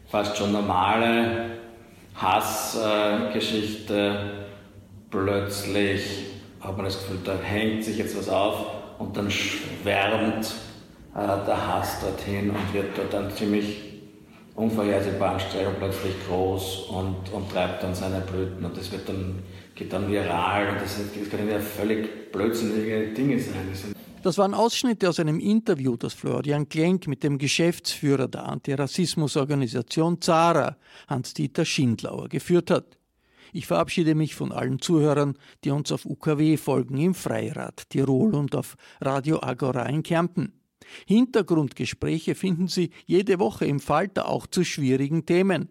fast 0.08 0.36
schon 0.36 0.52
normale 0.52 1.50
Hassgeschichte 2.14 4.46
plötzlich, 5.10 6.26
hat 6.60 6.76
man 6.76 6.86
das 6.86 6.98
Gefühl, 6.98 7.18
da 7.24 7.36
hängt 7.36 7.84
sich 7.84 7.98
jetzt 7.98 8.16
was 8.16 8.28
auf 8.28 8.66
und 8.98 9.16
dann 9.16 9.30
schwärmt 9.30 10.54
äh, 11.14 11.46
der 11.46 11.68
Hass 11.68 12.00
dorthin 12.00 12.50
und 12.50 12.74
wird 12.74 12.96
dort 12.96 13.12
dann 13.12 13.30
ziemlich 13.30 13.93
unvorhersehbaren 14.54 15.40
Stellen 15.40 15.74
plötzlich 15.78 16.14
groß 16.28 16.86
und, 16.90 17.32
und 17.32 17.50
treibt 17.50 17.82
dann 17.82 17.94
seine 17.94 18.20
Blüten. 18.20 18.64
Und 18.64 18.76
das 18.76 18.90
wird 18.92 19.08
dann 19.08 19.42
geht 19.74 19.92
dann 19.92 20.10
viral 20.10 20.70
und 20.70 20.80
das, 20.80 20.96
das 20.96 21.28
können 21.30 21.48
ja 21.48 21.58
völlig 21.58 22.30
blödsinnige 22.32 23.08
Dinge 23.08 23.38
sein. 23.40 23.68
Das, 23.70 23.82
das 24.22 24.38
waren 24.38 24.54
Ausschnitte 24.54 25.08
aus 25.08 25.20
einem 25.20 25.40
Interview, 25.40 25.96
das 25.96 26.14
Florian 26.14 26.68
Klenk 26.68 27.06
mit 27.08 27.22
dem 27.22 27.38
Geschäftsführer 27.38 28.28
der 28.28 28.46
Antirassismusorganisation 28.46 30.20
ZARA, 30.20 30.76
Hans-Dieter 31.08 31.64
Schindlauer, 31.64 32.28
geführt 32.28 32.70
hat. 32.70 32.98
Ich 33.52 33.66
verabschiede 33.66 34.14
mich 34.14 34.34
von 34.34 34.50
allen 34.50 34.80
Zuhörern, 34.80 35.36
die 35.62 35.70
uns 35.70 35.92
auf 35.92 36.06
UKW 36.06 36.56
folgen 36.56 36.98
im 36.98 37.14
Freirad 37.14 37.88
Tirol 37.90 38.34
und 38.34 38.56
auf 38.56 38.76
Radio 39.00 39.40
Agora 39.42 39.86
in 39.86 40.02
Kärnten. 40.02 40.52
Hintergrundgespräche 41.06 42.34
finden 42.34 42.68
Sie 42.68 42.90
jede 43.06 43.38
Woche 43.38 43.66
im 43.66 43.80
Falter 43.80 44.28
auch 44.28 44.46
zu 44.46 44.64
schwierigen 44.64 45.26
Themen. 45.26 45.68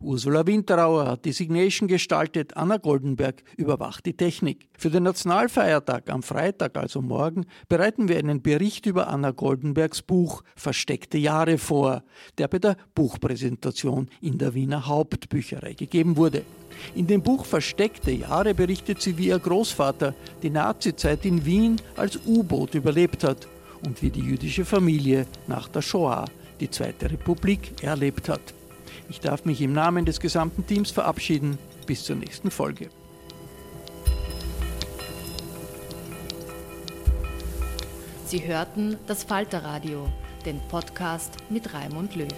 Ursula 0.00 0.46
Winterauer 0.46 1.06
hat 1.06 1.24
die 1.24 1.32
Signation 1.32 1.88
gestaltet, 1.88 2.56
Anna 2.56 2.76
Goldenberg 2.76 3.42
überwacht 3.56 4.06
die 4.06 4.16
Technik. 4.16 4.68
Für 4.78 4.90
den 4.90 5.02
Nationalfeiertag 5.02 6.10
am 6.10 6.22
Freitag, 6.22 6.76
also 6.76 7.02
morgen, 7.02 7.46
bereiten 7.68 8.08
wir 8.08 8.18
einen 8.18 8.42
Bericht 8.42 8.86
über 8.86 9.08
Anna 9.08 9.30
Goldenbergs 9.30 10.02
Buch 10.02 10.42
Versteckte 10.54 11.18
Jahre 11.18 11.58
vor, 11.58 12.02
der 12.38 12.48
bei 12.48 12.58
der 12.58 12.76
Buchpräsentation 12.94 14.08
in 14.20 14.38
der 14.38 14.54
Wiener 14.54 14.86
Hauptbücherei 14.86 15.74
gegeben 15.74 16.16
wurde. 16.16 16.42
In 16.94 17.06
dem 17.06 17.22
Buch 17.22 17.44
Versteckte 17.44 18.10
Jahre 18.10 18.54
berichtet 18.54 19.00
sie, 19.00 19.16
wie 19.18 19.28
ihr 19.28 19.38
Großvater 19.38 20.14
die 20.42 20.50
Nazizeit 20.50 21.24
in 21.24 21.44
Wien 21.44 21.80
als 21.96 22.18
U-Boot 22.26 22.74
überlebt 22.74 23.24
hat 23.24 23.46
und 23.84 24.02
wie 24.02 24.10
die 24.10 24.20
jüdische 24.20 24.64
Familie 24.64 25.26
nach 25.46 25.68
der 25.68 25.82
Shoah 25.82 26.26
die 26.60 26.70
Zweite 26.70 27.10
Republik 27.10 27.82
erlebt 27.82 28.28
hat. 28.28 28.55
Ich 29.08 29.20
darf 29.20 29.44
mich 29.44 29.60
im 29.62 29.72
Namen 29.72 30.04
des 30.04 30.20
gesamten 30.20 30.66
Teams 30.66 30.90
verabschieden. 30.90 31.58
Bis 31.86 32.04
zur 32.04 32.16
nächsten 32.16 32.50
Folge. 32.50 32.90
Sie 38.26 38.44
hörten 38.44 38.98
das 39.06 39.22
Falterradio, 39.22 40.08
den 40.44 40.60
Podcast 40.68 41.34
mit 41.48 41.72
Raimund 41.72 42.16
Löw. 42.16 42.28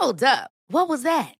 Hold 0.00 0.22
up. 0.22 0.50
What 0.68 0.88
was 0.88 1.02
that? 1.02 1.39